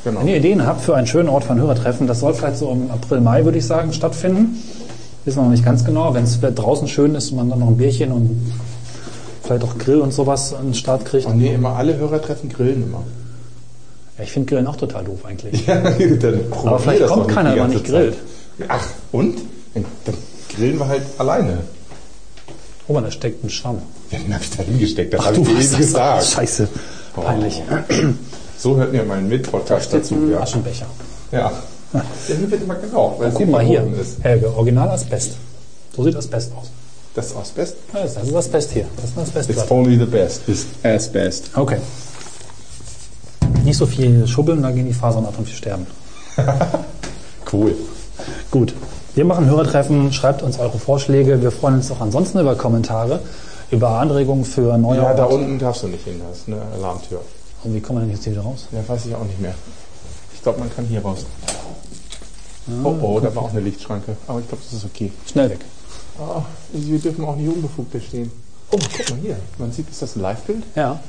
[0.04, 0.20] Genau.
[0.20, 2.70] wenn ihr Ideen habt für einen schönen Ort für ein Hörertreffen, das soll vielleicht so
[2.70, 4.62] im April, Mai, würde ich sagen, stattfinden.
[5.24, 6.14] Wissen wir noch nicht ganz genau.
[6.14, 8.52] Wenn es draußen schön ist und man dann noch ein Bierchen und
[9.42, 11.26] vielleicht auch Grill und sowas an den Start kriegt.
[11.26, 13.02] Oh nee, immer alle Hörertreffen grillen immer.
[14.16, 15.66] Ja, ich finde Grillen auch total doof eigentlich.
[15.66, 18.14] Ja, dann Aber vielleicht kommt keiner, wenn man nicht grillt.
[18.58, 18.68] Zeit.
[18.68, 19.38] Ach, und?
[19.74, 20.14] Dann
[20.54, 21.58] grillen wir halt alleine.
[22.88, 23.78] Oh man, da steckt ein Schwamm.
[24.10, 26.24] Ja, den hab ich da hingesteckt, das Ach, habe du ich eben gesagt.
[26.24, 26.68] Scheiße.
[27.14, 27.62] Peinlich.
[28.58, 30.14] So hört mir mein Mitpodcast dazu.
[30.14, 30.40] ein Ja.
[30.40, 30.86] Aschenbecher.
[31.32, 31.52] ja.
[32.28, 33.82] Der wird immer geraucht, weil es Guck mal hier.
[33.98, 34.22] ist.
[34.22, 35.36] Helge, Original Asbest.
[35.96, 36.66] So sieht Asbest aus.
[37.14, 37.76] Das ist Asbest?
[37.92, 38.84] Das ist Asbest hier.
[38.96, 40.42] Das ist ein It's only the best.
[40.48, 41.50] It's Asbest.
[41.56, 41.78] Okay.
[43.64, 45.86] Nicht so viel schubbeln, da gehen die Fasern ab und wir sterben.
[47.50, 47.74] Cool.
[48.50, 48.74] Gut.
[49.14, 51.40] Wir machen Hörertreffen, schreibt uns eure Vorschläge.
[51.40, 53.20] Wir freuen uns auch ansonsten über Kommentare,
[53.70, 57.20] über Anregungen für neue Ja, da unten darfst du nicht hin, das ist eine Alarmtür.
[57.64, 58.66] Und wie kommen wir denn jetzt hier wieder raus?
[58.72, 59.54] Ja, weiß ich auch nicht mehr.
[60.34, 61.26] Ich glaube, man kann hier raus.
[62.84, 64.16] Oh, oh, da war auch eine Lichtschranke.
[64.26, 65.10] Aber ich glaube, das ist okay.
[65.30, 65.60] Schnell weg.
[66.20, 66.42] Ah,
[66.72, 68.30] wir dürfen auch nicht unbefugt da stehen.
[68.70, 69.38] Oh, guck mal hier.
[69.56, 70.62] Man sieht, ist das ein Live-Bild?
[70.74, 71.00] Ja.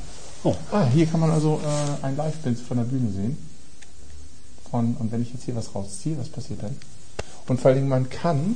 [0.43, 3.38] Oh, Ah, hier kann man also äh, ein Live-Bild von der Bühne sehen.
[4.72, 6.76] Von, und wenn ich jetzt hier was rausziehe, was passiert dann?
[7.47, 8.56] Und vor allen Dingen, man kann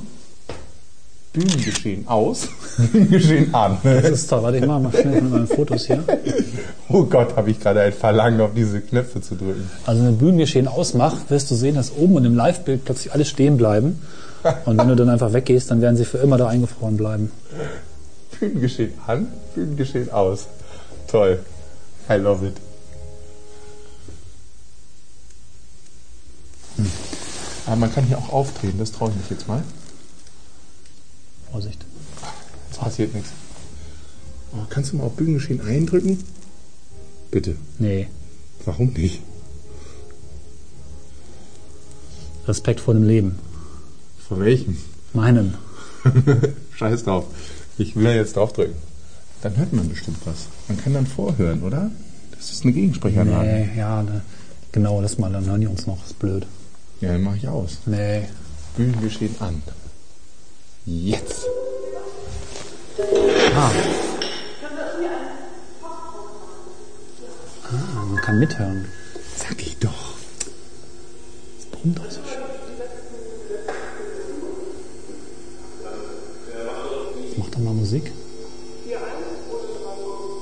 [1.34, 2.48] Bühnengeschehen aus,
[2.92, 3.78] Bühnengeschehen an.
[3.82, 4.42] das ist toll.
[4.42, 6.02] Warte, ich mache mal schnell mit meinen Fotos hier.
[6.88, 9.68] Oh Gott, habe ich gerade ein Verlangen, auf diese Knöpfe zu drücken.
[9.84, 13.24] Also wenn du Bühnengeschehen ausmacht, wirst du sehen, dass oben und im Live-Bild plötzlich alle
[13.24, 14.00] stehen bleiben.
[14.64, 17.32] Und wenn du dann einfach weggehst, dann werden sie für immer da eingefroren bleiben.
[18.38, 19.26] Bühnengeschehen an,
[19.56, 20.46] Bühnengeschehen aus.
[21.08, 21.40] Toll.
[22.08, 22.54] I love it.
[26.76, 26.86] Hm.
[27.66, 29.62] Aber man kann hier auch aufdrehen, das traue ich mich jetzt mal.
[31.54, 31.86] Vorsicht.
[32.72, 33.30] Es passiert nichts.
[34.52, 36.18] Oh, kannst du mal auf Bühnengeschehen eindrücken?
[37.30, 37.54] Bitte.
[37.78, 38.08] Nee.
[38.64, 39.20] Warum nicht?
[42.48, 43.38] Respekt vor dem Leben.
[44.26, 44.78] Von welchem?
[45.12, 45.54] Meinem.
[46.74, 47.26] Scheiß drauf.
[47.78, 48.74] Ich will ja jetzt draufdrücken.
[49.42, 50.46] Dann hört man bestimmt was.
[50.66, 51.92] Man kann dann vorhören, oder?
[52.32, 53.48] Das ist eine Gegensprechanlage.
[53.48, 54.22] Nee, ja, ne.
[54.72, 56.00] genau, das mal, dann hören die uns noch.
[56.00, 56.48] Das ist blöd.
[57.00, 57.78] Ja, dann mache ich aus.
[57.86, 58.22] Nee.
[58.76, 59.62] Bühnengeschehen an.
[60.86, 61.46] Jetzt.
[63.56, 63.70] Ah.
[67.70, 68.84] Ah, man kann mithören.
[69.36, 70.14] Sag ich doch.
[71.56, 72.42] Das brummt auch so schön.
[77.38, 78.12] Mach doch mal Musik.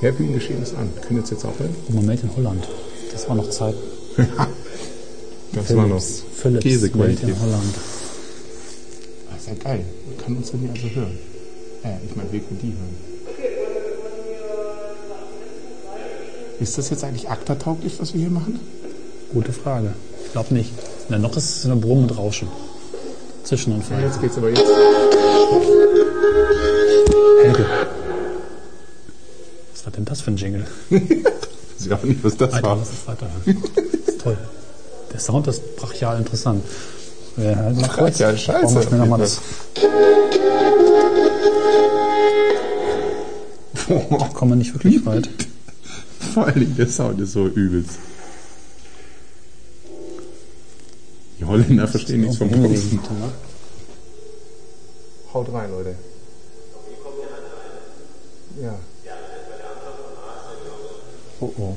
[0.01, 0.91] Ja, Bühnengeschehen ist an.
[1.01, 1.73] Können wir jetzt jetzt aufhören?
[1.87, 2.67] Mal, Made in Holland.
[3.13, 3.75] Das war noch Zeit.
[5.55, 7.29] Das war noch Philips Made Käsequalität.
[7.29, 7.75] in Holland.
[9.29, 9.85] Das ist ja geil.
[10.25, 11.17] Kann uns dann hier also hören.
[11.83, 12.95] Ja, ich meine, wir können die hören.
[16.59, 18.59] Ist das jetzt eigentlich akta-tauglich, was wir hier machen?
[19.33, 19.93] Gute Frage.
[20.25, 20.71] Ich glaube nicht.
[21.09, 22.47] Na, noch ist es eine Brummen und Rauschen.
[23.43, 24.05] Zwischen und Ja, Feuer.
[24.05, 24.63] jetzt geht's aber jetzt.
[27.43, 27.65] Helge.
[29.73, 30.65] Was war denn das für ein Jingle?
[30.89, 32.77] Ich weiß auch nicht, was das Alter, war.
[32.77, 33.63] lass uns weiterhören.
[34.05, 34.37] Das ist toll.
[35.11, 36.63] Der Sound ist brachial interessant.
[37.37, 38.17] Halten mal kurz.
[38.17, 39.41] Brachial, scheiße, schnell auf noch mal das.
[44.33, 45.29] Kommen wir nicht wirklich weit.
[46.33, 47.99] Vor allen Dingen, der Sound ist so übelst.
[51.39, 52.99] Die Holländer verstehen nichts vom Bumsen.
[55.33, 55.95] Haut rein, Leute.
[58.61, 58.79] Ja.
[61.41, 61.75] Oh oh.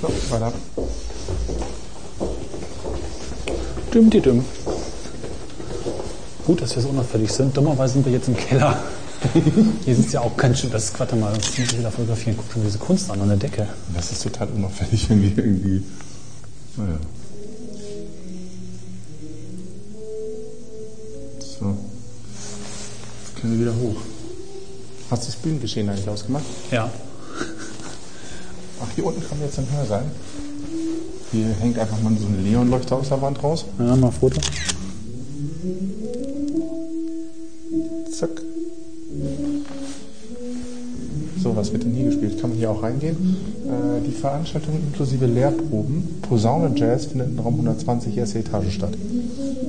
[0.00, 0.52] So, weiter.
[4.00, 4.44] Düm, die düm.
[6.46, 7.54] Gut, dass wir so unauffällig sind.
[7.54, 8.82] Dummerweise sind wir jetzt im Keller.
[9.84, 10.70] Hier es ja auch ganz schön.
[10.70, 12.34] Das ist, warte mal, das muss ich wieder fotografieren.
[12.38, 13.68] Guck dir diese Kunst an an der Decke.
[13.94, 15.82] Das ist total unauffällig, wenn wir irgendwie.
[16.78, 16.98] Naja.
[21.60, 21.76] So.
[23.26, 24.00] Jetzt können wir wieder hoch.
[25.10, 26.44] Hast du das Bühnengeschehen eigentlich ausgemacht?
[26.70, 26.90] Ja.
[28.82, 30.10] Ach, hier unten kann jetzt ein Hör sein.
[31.32, 33.64] Hier hängt einfach mal so ein Leonleuchter aus der Wand raus.
[33.78, 34.40] Ja, mal Foto.
[38.10, 38.30] Zack.
[41.40, 42.40] So, was wird denn hier gespielt?
[42.40, 43.36] Kann man hier auch reingehen?
[43.64, 48.92] Äh, die Veranstaltung inklusive Lehrproben, Posaune Jazz findet in Raum 120 erste Etage statt.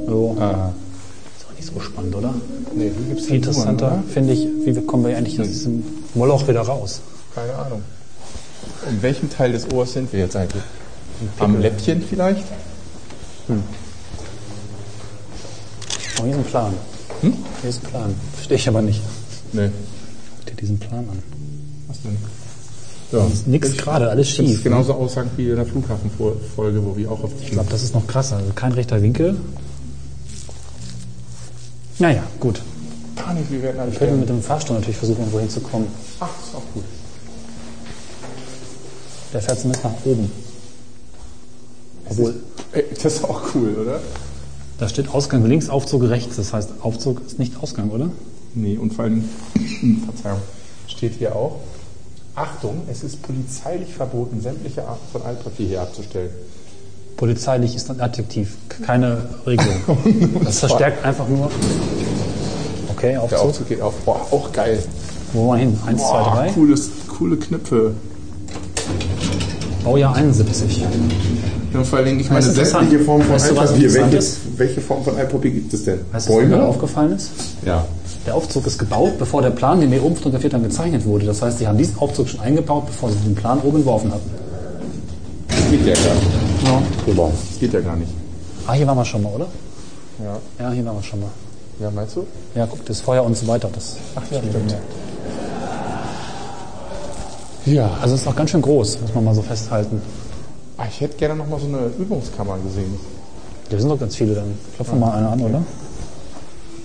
[0.08, 0.36] So.
[0.40, 2.34] Äh, Ist auch nicht so spannend, oder?
[2.76, 5.84] nee, hier gibt es Viel interessanter finde ich, wie kommen wir eigentlich aus diesem
[6.16, 7.02] Moloch wieder raus?
[7.36, 7.84] Keine Ahnung.
[8.90, 10.64] In welchem Teil des Ohrs sind wir jetzt eigentlich?
[11.40, 12.44] Am Läppchen vielleicht?
[16.20, 16.74] Oh, hier ist ein Plan.
[17.22, 17.34] Hm?
[17.62, 18.16] Hier ist ein Plan.
[18.36, 19.02] Verstehe ich aber nicht.
[19.54, 19.70] Nee.
[20.38, 21.22] Guck dir diesen Plan an.
[21.88, 22.18] Was denn?
[23.12, 23.28] Ja.
[23.46, 24.50] Nix gerade, alles Das schief.
[24.58, 27.94] ist genauso aussagend wie in der Flughafenfolge, wo wir auch auf Ich glaube, das ist
[27.94, 28.38] noch krasser.
[28.38, 29.36] Also kein rechter Winkel.
[32.00, 32.62] Naja, gut.
[33.16, 35.88] Panik, wir werden alle Wir können mit dem Fahrstuhl natürlich versuchen, irgendwo hinzukommen.
[36.20, 36.84] Ach, ist auch gut.
[39.34, 40.32] Der fährt zumindest nach oben.
[42.12, 42.36] Obwohl,
[42.74, 44.00] Ey, das ist auch cool, oder?
[44.78, 46.36] da steht Ausgang links, Aufzug rechts.
[46.38, 48.10] Das heißt, Aufzug ist nicht Ausgang, oder?
[48.54, 49.24] Nee, und vor allem,
[50.06, 50.40] Verzeihung,
[50.88, 51.58] steht hier auch,
[52.36, 56.30] Achtung, es ist polizeilich verboten, sämtliche Arten von Altpapier hier abzustellen.
[57.18, 59.76] Polizeilich ist ein Adjektiv, keine Regelung.
[60.44, 61.52] Das verstärkt einfach nur.
[62.90, 63.40] Okay, Der Aufzug.
[63.40, 63.94] Aufzug geht auf.
[64.06, 64.82] Boah, auch geil.
[65.34, 65.80] Wo wollen wir hin?
[65.86, 66.50] Eins, zwei, Boah, drei.
[66.52, 67.94] cooles, coole Knöpfe.
[69.84, 70.84] Baujahr 71.
[71.74, 72.82] Ja, vor Dingen, ich meine, Das ist interessant.
[72.90, 73.94] sämtliche Form von Weißt Altpapier.
[73.94, 76.00] Welche, welche Form von Altpapier gibt es denn?
[76.12, 77.30] Weißt du, was mir aufgefallen ist?
[77.66, 77.86] Ja.
[78.26, 81.26] Der Aufzug ist gebaut, bevor der Plan, den wir oben fotografiert haben, gezeichnet wurde.
[81.26, 84.30] Das heißt, sie haben diesen Aufzug schon eingebaut, bevor sie den Plan oben entworfen hatten.
[85.48, 86.28] Das geht ja gar nicht.
[86.66, 86.82] Ja.
[87.52, 88.12] Das geht ja gar nicht.
[88.68, 89.48] Ah, hier waren wir schon mal, oder?
[90.24, 90.38] Ja.
[90.66, 91.30] Ja, hier waren wir schon mal.
[91.80, 92.28] Ja, meinst du?
[92.54, 93.70] Ja, guck, das Feuer und so weiter.
[93.74, 94.76] Das Ach ja, stimmt.
[97.66, 97.90] Ja.
[98.02, 100.02] also es ist auch ganz schön groß, muss man mal so festhalten.
[100.82, 102.98] Ah, Ich hätte gerne noch mal so eine Übungskammer gesehen.
[103.70, 104.58] Da sind doch ganz viele dann.
[104.76, 105.64] Klopfen wir mal eine an, oder?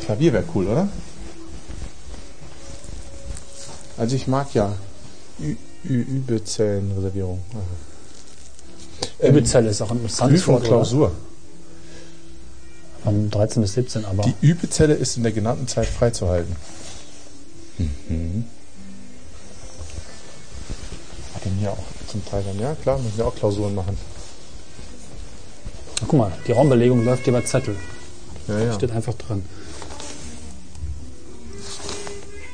[0.04, 0.86] Klavier wäre cool, oder?
[3.96, 4.74] Also ich mag ja
[5.40, 5.56] Ü
[5.88, 7.40] Ü Übezellenreservierung.
[9.20, 10.62] Ähm, Übezelle ist auch ein interessantes Prüfung?
[10.62, 11.12] Klausur.
[13.02, 16.54] Von 13 bis 17, aber Die Übezelle ist in der genannten Zeit freizuhalten.
[17.78, 18.44] Mhm.
[21.34, 21.78] Hat denn hier auch
[22.16, 23.96] zum Teil dann, ja klar, müssen wir auch Klausuren machen.
[26.00, 27.76] Ach, guck mal, die Raumbelegung läuft hier bei Zettel.
[28.48, 28.72] Ja, ja.
[28.74, 29.44] Steht einfach dran.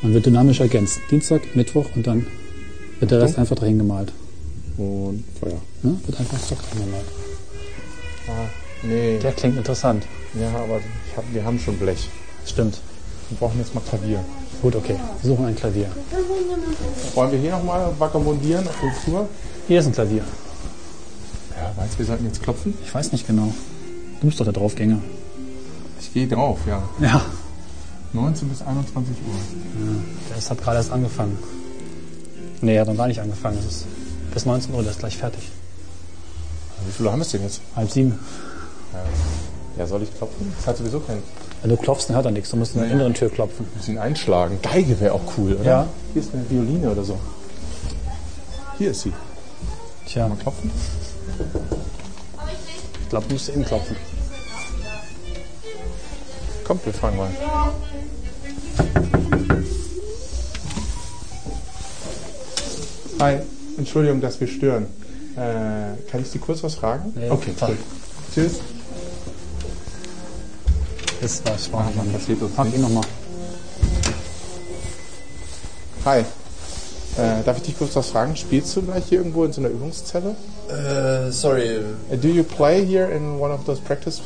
[0.00, 1.00] Man wird dynamisch ergänzt.
[1.10, 2.26] Dienstag, Mittwoch und dann
[2.98, 4.12] wird der Rest einfach dahin gemalt.
[4.78, 5.60] Und Feuer.
[5.82, 6.00] Ne?
[6.06, 7.04] Wird einfach so dahin gemalt.
[8.28, 8.48] Ah,
[8.82, 9.18] nee.
[9.18, 10.04] Der klingt interessant.
[10.40, 10.80] Ja, aber
[11.16, 12.08] hab, wir haben schon Blech.
[12.46, 12.80] Stimmt.
[13.28, 14.24] Wir brauchen jetzt mal Klavier.
[14.60, 14.96] Gut, okay.
[15.22, 15.90] Wir suchen ein Klavier.
[17.14, 19.28] Wollen wir hier nochmal vagabundieren auf Flur?
[19.68, 20.22] Hier ist ein Klavier.
[21.56, 22.74] Ja, meinst du, wir sollten jetzt klopfen?
[22.84, 23.52] Ich weiß nicht genau.
[24.20, 24.98] Du bist doch der Draufgänger.
[26.00, 26.82] Ich gehe drauf, ja.
[27.00, 27.22] Ja.
[28.12, 29.34] 19 bis 21 Uhr.
[30.30, 31.38] Der ist, hat gerade erst angefangen.
[32.60, 33.58] Nee, er hat noch gar nicht angefangen.
[33.58, 33.86] Es ist
[34.34, 35.50] bis 19 Uhr, der ist gleich fertig.
[36.86, 37.60] Wie viel haben wir es denn jetzt?
[37.76, 38.18] Halb sieben.
[39.78, 40.52] Ja, soll ich klopfen?
[40.58, 41.22] Das hat sowieso keinen.
[41.62, 42.50] Wenn du klopfst, dann hört er nichts.
[42.50, 42.96] Du musst in der Naja.
[43.00, 43.66] inneren Tür klopfen.
[43.76, 44.58] Muss ihn einschlagen.
[44.60, 45.64] Geige wäre auch cool, oder?
[45.64, 45.86] Ja.
[46.12, 47.18] Hier ist eine Violine oder so.
[48.78, 49.12] Hier ist sie.
[50.12, 50.70] Tja, Mal klopfen?
[53.02, 53.96] ich glaube, du musst eben klopfen.
[56.64, 57.30] Kommt, wir fragen mal.
[63.20, 63.38] Hi,
[63.78, 64.86] Entschuldigung, dass wir stören.
[65.34, 67.14] Äh, kann ich Sie kurz was fragen?
[67.16, 67.78] Nee, okay, gut.
[68.34, 68.60] Tschüss.
[71.22, 71.86] Das war schwach.
[71.86, 73.04] Ah, passiert uns Frag ihn nochmal.
[76.04, 76.24] Hi.
[77.18, 78.34] Äh, darf ich dich kurz was fragen?
[78.36, 80.34] Spielst du gleich hier irgendwo in so einer Übungszelle?
[80.68, 84.20] Uh, sorry, Uh, do you play here in one of those practice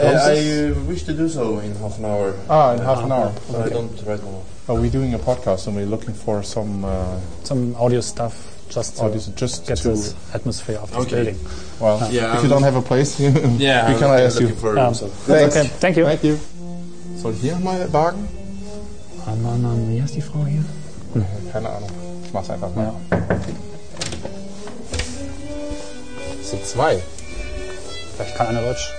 [0.00, 2.32] Uh, I wish to do so in half an hour.
[2.48, 3.32] Ah, in half an hour.
[3.50, 4.68] So I don't write one off.
[4.68, 8.32] Are we doing a podcast and we're looking for some uh, Some audio stuff
[8.68, 9.88] just to audios just get to...
[9.88, 11.16] this atmosphere of this Okay.
[11.16, 11.38] building.
[11.80, 13.18] Well, Yeah, if you um, don't have a place,
[13.58, 14.48] Yeah, we I'm can ask you.
[14.54, 15.08] for Um, so.
[15.26, 15.56] Thanks.
[15.56, 16.04] Okay, thank you.
[16.04, 16.38] Thank you.
[17.20, 18.28] Soll ich hier mal wagen?
[19.26, 20.62] Ah, Mann, Mann, wie heißt die Frau hier?
[21.52, 21.90] Keine Ahnung.
[22.28, 22.92] Ich mach's einfach mal.
[23.10, 23.18] Ja.
[26.42, 27.02] Es sind zwei.
[28.14, 28.92] Vielleicht kann einer Deutsch.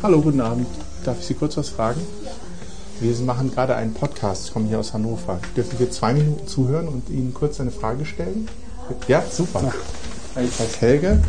[0.00, 0.68] Hallo, guten Abend.
[1.04, 2.00] Darf ich Sie kurz was fragen?
[3.00, 5.40] Wir machen gerade einen Podcast, ich komme hier aus Hannover.
[5.56, 8.48] Dürfen wir zwei Minuten zuhören und Ihnen kurz eine Frage stellen?
[9.08, 9.74] Ja, super.
[10.36, 11.20] Ich heiße Helge.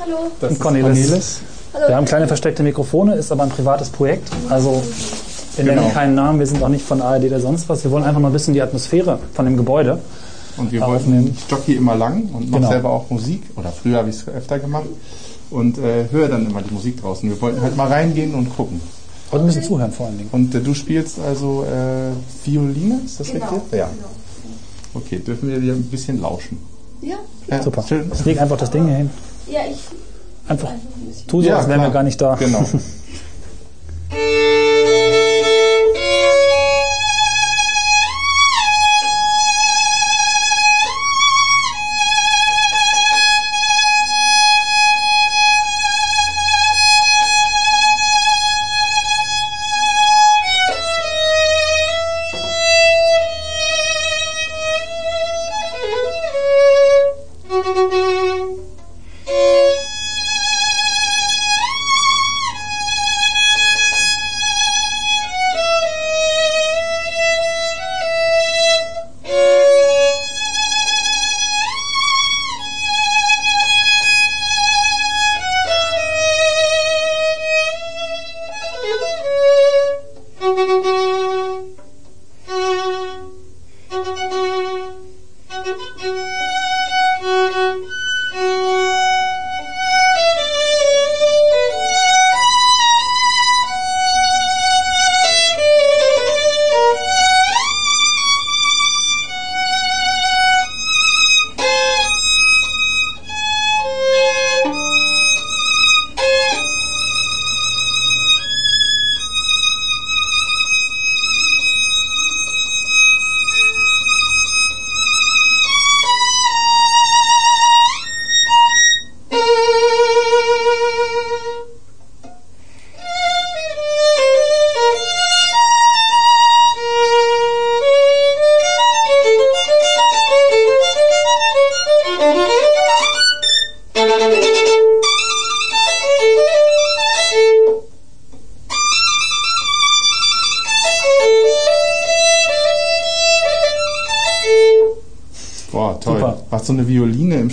[0.00, 0.30] Hallo.
[0.40, 1.08] Das Und ist Cornelis.
[1.08, 1.40] Cornelis.
[1.88, 4.30] Wir haben kleine versteckte Mikrofone, ist aber ein privates Projekt.
[4.48, 4.82] Also
[5.56, 5.80] wir Genau.
[5.82, 7.84] nennen keinen Namen, wir sind auch nicht von ARD oder sonst was.
[7.84, 9.98] Wir wollen einfach mal ein bisschen die Atmosphäre von dem Gebäude.
[10.56, 11.24] Und wir Aufnehmen.
[11.26, 12.70] wollten, ich jockey immer lang und mache Genau.
[12.72, 13.42] selber auch Musik.
[13.56, 14.84] Oder früher habe ich es öfter gemacht.
[15.50, 17.28] Und äh, höre dann immer die Musik draußen.
[17.28, 18.80] Wir wollten halt mal reingehen und gucken.
[19.30, 20.28] Und ein bisschen zuhören vor allen Dingen.
[20.32, 23.46] Und äh, du spielst also äh, Violine, ist das Genau.
[23.48, 23.78] richtig?
[23.78, 23.88] Ja.
[24.94, 26.58] Okay, dürfen wir dir ein bisschen lauschen?
[27.00, 27.16] Ja,
[27.48, 27.82] Ja, Super.
[27.82, 28.10] Schön.
[28.14, 29.10] Ich lege einfach das Ding hier hin.
[29.50, 29.78] ja, ich
[30.48, 31.26] Einfach einfach ein bisschen.
[31.28, 32.34] tu so, Ja, als wären wir gar nicht da.
[32.34, 32.60] Genau.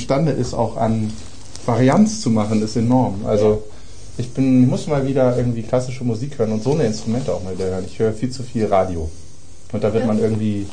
[0.10, 1.14] imstande ist, auch an
[1.68, 3.26] Varianz zu machen, ist enorm.
[3.28, 3.64] Also
[4.18, 7.43] ich bin, ich muss mal wieder irgendwie klassische Musik hören und so eine Instrumente auch
[7.43, 7.86] mal wieder hören.
[7.86, 9.10] Ich höre viel zu viel Radio.
[9.72, 10.66] Und da wird man irgendwie,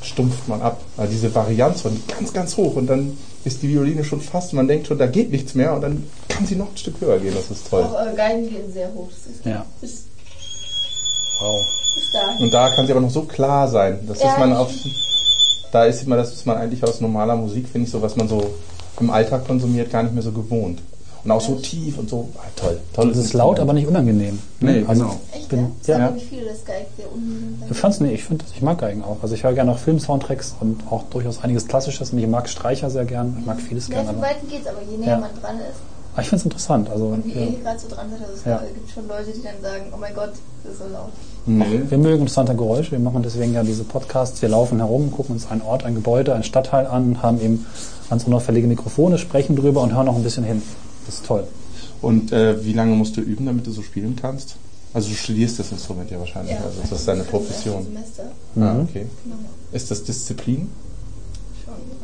[0.00, 0.80] stumpft man ab.
[0.96, 4.68] Also diese Varianz von ganz, ganz hoch und dann ist die Violine schon fast, man
[4.68, 7.34] denkt schon, da geht nichts mehr und dann kann sie noch ein Stück höher gehen.
[7.34, 7.82] Das ist toll.
[7.82, 9.08] Auch äh, Geigen gehen sehr hoch.
[9.08, 9.66] Ist, Ja.
[11.40, 11.66] Wow.
[12.38, 13.98] Und da kann sie aber noch so klar sein.
[14.06, 14.70] Das Ja, ist man auf,
[15.72, 18.28] da ist man, das ist man eigentlich aus normaler Musik, finde ich, so was man
[18.28, 18.54] so
[19.00, 20.80] im Alltag konsumiert, gar nicht mehr so gewohnt.
[21.24, 22.80] Und auch so tief und so, ah, toll.
[22.92, 24.40] toll Es ist laut, aber nicht unangenehm.
[24.58, 25.20] Nee, also genau.
[25.32, 25.98] Echt, bin- ja?
[25.98, 26.12] ja.
[26.16, 27.62] Ich viele, das Geig sehr unten.
[27.68, 29.18] Du fandst nee, ich finde, ich mag Geigen auch.
[29.22, 32.12] Also ich höre gerne auch Film-Soundtracks und auch durchaus einiges Klassisches.
[32.12, 33.36] Und ich mag Streicher sehr gern.
[33.38, 34.06] Ich mag vieles Ja, gern.
[34.06, 35.18] von Aber, Weitem geht's, aber je näher Ja.
[35.18, 35.76] man dran ist
[36.14, 36.90] aber ich finde es interessant.
[36.90, 37.40] Also und wie ja.
[37.46, 38.60] ihr gerade so dran seid, also es Ja.
[38.74, 40.32] gibt schon Leute, die dann sagen, oh mein Gott,
[40.64, 41.12] das ist so laut.
[41.44, 41.80] Nee.
[41.88, 42.92] wir mögen interessante Geräusche.
[42.92, 44.40] Wir machen deswegen ja diese Podcasts.
[44.42, 47.66] Wir laufen herum, gucken uns einen Ort, ein Gebäude, einen Stadtteil an, haben eben
[48.08, 50.62] ganz unauffällige Mikrofone, sprechen drüber und hören auch ein bisschen hin.
[51.06, 51.44] Das ist toll.
[52.00, 54.56] Und äh, wie lange musst du üben, damit du so spielen kannst?
[54.94, 57.82] Also du studierst das Instrument ja wahrscheinlich, also das ist deine das Profession.
[57.84, 58.24] Semester.
[58.56, 58.80] Ah, Mhm.
[58.88, 59.06] okay.
[59.24, 59.36] Genau.
[59.72, 60.68] Ist das Disziplin?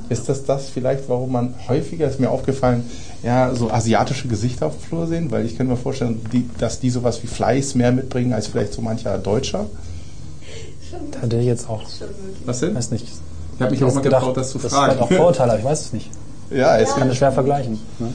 [0.09, 2.85] Ist das das vielleicht, warum man häufiger, ist mir aufgefallen,
[3.23, 5.31] ja, so asiatische Gesichter auf dem Flur sehen?
[5.31, 8.73] Weil ich könnte mir vorstellen, die, dass die sowas wie Fleiß mehr mitbringen als vielleicht
[8.73, 9.67] so mancher Deutscher.
[11.13, 11.83] Da hätte ich jetzt auch.
[12.47, 12.75] Was denn?
[12.75, 13.07] weiß nicht.
[13.57, 14.93] Ich habe mich auch mal getraut, das zu das fragen.
[14.93, 16.11] ist halt auch Vorurteile, aber ich weiß es nicht.
[16.51, 17.79] Ja, es Ich kann das schwer vergleichen.
[17.99, 18.13] Ne?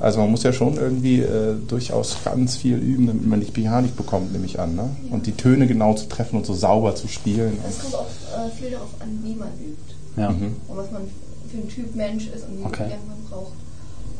[0.00, 3.96] Also man muss ja schon irgendwie äh, durchaus ganz viel üben, damit man nicht Pianik
[3.96, 4.76] bekommt, nehme ich an.
[4.76, 4.90] Ne?
[5.10, 7.58] Und die Töne genau zu treffen und so sauber zu spielen.
[7.68, 10.30] Es kommt auch äh, viel darauf an, wie man übt Ja.
[10.30, 10.56] Mhm.
[10.68, 11.02] und was man
[11.50, 12.88] für ein Typ Mensch ist und wie Okay.
[13.08, 13.52] man braucht.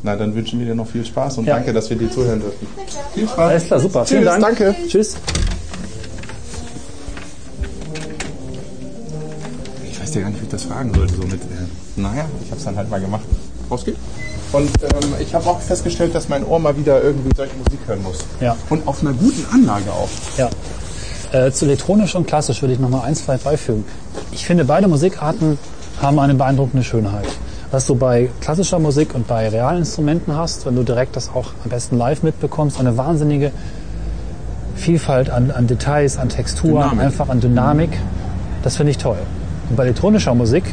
[0.03, 1.55] Na, dann wünschen wir dir noch viel Spaß und Ja.
[1.55, 2.67] danke, dass wir dir zuhören dürfen.
[3.13, 3.37] Viel Spaß.
[3.39, 4.05] Alles klar, super.
[4.05, 4.57] Vielen Tschüss, Dank.
[4.57, 4.75] danke.
[4.87, 5.15] Tschüss.
[9.89, 11.13] Ich weiß ja gar nicht, wie ich das fragen sollte.
[11.15, 11.45] So mit, äh,
[11.95, 13.23] naja, ich habe es dann halt mal gemacht.
[13.69, 13.95] Rausgeht.
[14.51, 18.03] Und ähm, ich habe auch festgestellt, dass mein Ohr mal wieder irgendwie solche Musik hören
[18.03, 18.19] muss.
[18.39, 18.55] Ja.
[18.69, 20.09] Und auf einer guten Anlage auch.
[20.37, 20.49] Ja.
[21.31, 23.85] Äh, zu elektronisch und klassisch würde ich noch mal eins, zwei beifügen.
[24.31, 25.57] Ich finde, beide Musikarten
[26.03, 27.25] haben eine beeindruckende Schönheit.
[27.71, 31.51] Was du bei klassischer Musik und bei realen Instrumenten hast, wenn du direkt das auch
[31.63, 33.51] am besten live mitbekommst, eine wahnsinnige
[34.75, 36.99] Vielfalt an, an Details, an Texturen, Dynamik.
[36.99, 37.89] einfach an Dynamik.
[38.63, 39.17] Das finde ich toll.
[39.69, 40.65] Und bei elektronischer Musik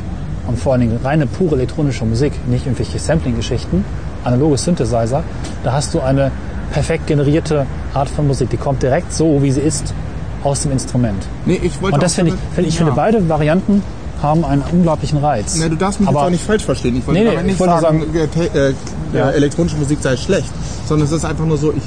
[0.49, 3.85] und vor allen Dingen reine pure elektronische Musik, nicht irgendwelche Sampling-Geschichten,
[4.25, 5.23] analoge Synthesizer,
[5.63, 6.33] da hast du eine
[6.73, 8.51] perfekt generierte Art von Musik.
[8.51, 9.95] Die kommt direkt so, wie sie ist,
[10.43, 11.23] aus dem Instrument.
[11.47, 12.79] Nee, ich wollte Und das finde ich, finde ich ja.
[12.79, 13.83] finde beide Varianten
[14.23, 15.57] haben einen unglaublichen Reiz.
[15.59, 16.97] Na, du darfst mich Aber jetzt auch nicht falsch verstehen.
[16.97, 18.75] Ich wollte Nee, nee, nicht ich wollte sagen, sagen- äh, äh,
[19.13, 19.31] Ja.
[19.31, 20.51] elektronische Musik sei schlecht,
[20.87, 21.83] sondern es ist einfach nur so, ich,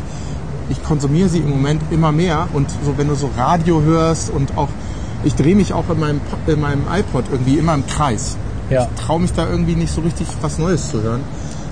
[0.70, 4.58] ich konsumiere sie im Moment immer mehr und so, wenn du so Radio hörst und
[4.58, 4.70] auch,
[5.24, 8.36] ich drehe mich auch in meinem, in meinem iPod irgendwie immer im Kreis.
[8.70, 8.88] Ja.
[8.96, 11.22] Ich traue mich da irgendwie nicht so richtig was Neues zu hören.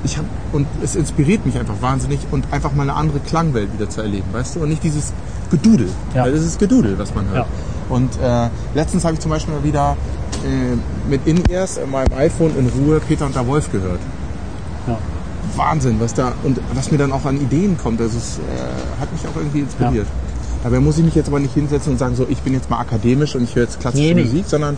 [0.03, 3.89] Ich hab, und es inspiriert mich einfach wahnsinnig und einfach mal eine andere Klangwelt wieder
[3.89, 4.61] zu erleben, weißt du?
[4.61, 5.13] Und nicht dieses
[5.51, 5.89] Gedudel.
[6.15, 6.23] Ja.
[6.23, 7.45] Weil das ist Gedudel, was man hört.
[7.47, 7.95] Ja.
[7.95, 9.95] Und äh, letztens habe ich zum Beispiel mal wieder
[10.43, 13.99] äh, mit In-Ears in meinem iPhone in Ruhe Peter und der Wolf gehört.
[14.87, 14.97] Ja.
[15.55, 17.99] Wahnsinn, was da und was mir dann auch an Ideen kommt.
[17.99, 20.07] Das ist, äh, hat mich auch irgendwie inspiriert.
[20.63, 22.79] Dabei muss ich mich jetzt aber nicht hinsetzen und sagen, so ich bin jetzt mal
[22.79, 24.23] akademisch und ich höre jetzt klassische Nee, nee.
[24.23, 24.77] Musik, sondern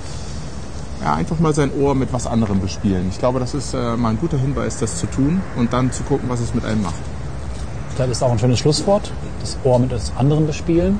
[1.04, 3.08] ja, einfach mal sein Ohr mit was anderem bespielen.
[3.10, 6.04] Ich glaube, das ist äh, mal ein guter Hinweis, das zu tun und dann zu
[6.04, 6.96] gucken, was es mit einem macht.
[7.98, 9.12] Das ist auch ein schönes Schlusswort.
[9.42, 11.00] Das Ohr mit etwas anderem bespielen.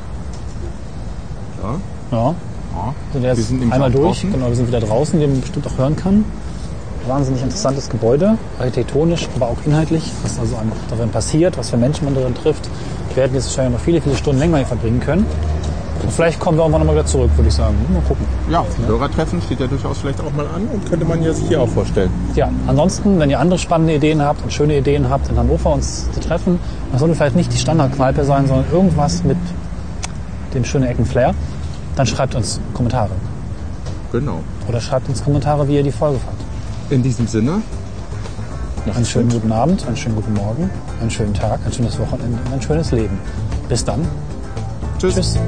[1.64, 1.76] Ja.
[2.12, 2.36] Ja.
[2.74, 3.22] Ja.
[3.22, 4.22] Wir sind nämlich einmal durch.
[4.22, 4.32] draußen.
[4.32, 6.26] Genau, wir sind wieder draußen, wie man bestimmt auch hören kann.
[7.08, 12.06] Wahnsinnig interessantes Gebäude, architektonisch, aber auch inhaltlich, was also einfach darin passiert, was für Menschen
[12.06, 12.70] man darin trifft.
[13.10, 15.26] Wir werden jetzt wahrscheinlich noch viele, viele Stunden länger hier verbringen können.
[16.02, 17.76] Und vielleicht kommen wir irgendwann nochmal wieder zurück, würde ich sagen.
[17.94, 18.26] Mal gucken.
[18.50, 21.62] Ja, Hörertreffen steht ja durchaus vielleicht auch mal an und könnte man ja sich hier
[21.62, 22.10] auch vorstellen.
[22.36, 26.12] Ja, ansonsten, wenn ihr andere spannende Ideen habt und schöne Ideen habt, in Hannover uns
[26.12, 26.60] zu treffen,
[26.92, 29.38] das sollte vielleicht nicht die Standardkneipe sein, sondern irgendwas mit
[30.54, 31.34] dem schönen Ecken-Flair,
[31.96, 33.12] dann schreibt uns Kommentare.
[34.12, 34.40] Genau.
[34.68, 36.40] Oder schreibt uns Kommentare, wie ihr die Folge fandt.
[36.90, 37.62] In diesem Sinne,
[38.94, 40.70] Einen schönen guten Abend, einen schönen guten Morgen,
[41.00, 43.18] einen schönen Tag, ein schönes Wochenende und ein schönes Leben.
[43.70, 44.06] Bis dann.
[45.00, 45.16] tschüss.
[45.16, 45.40] Tschüss.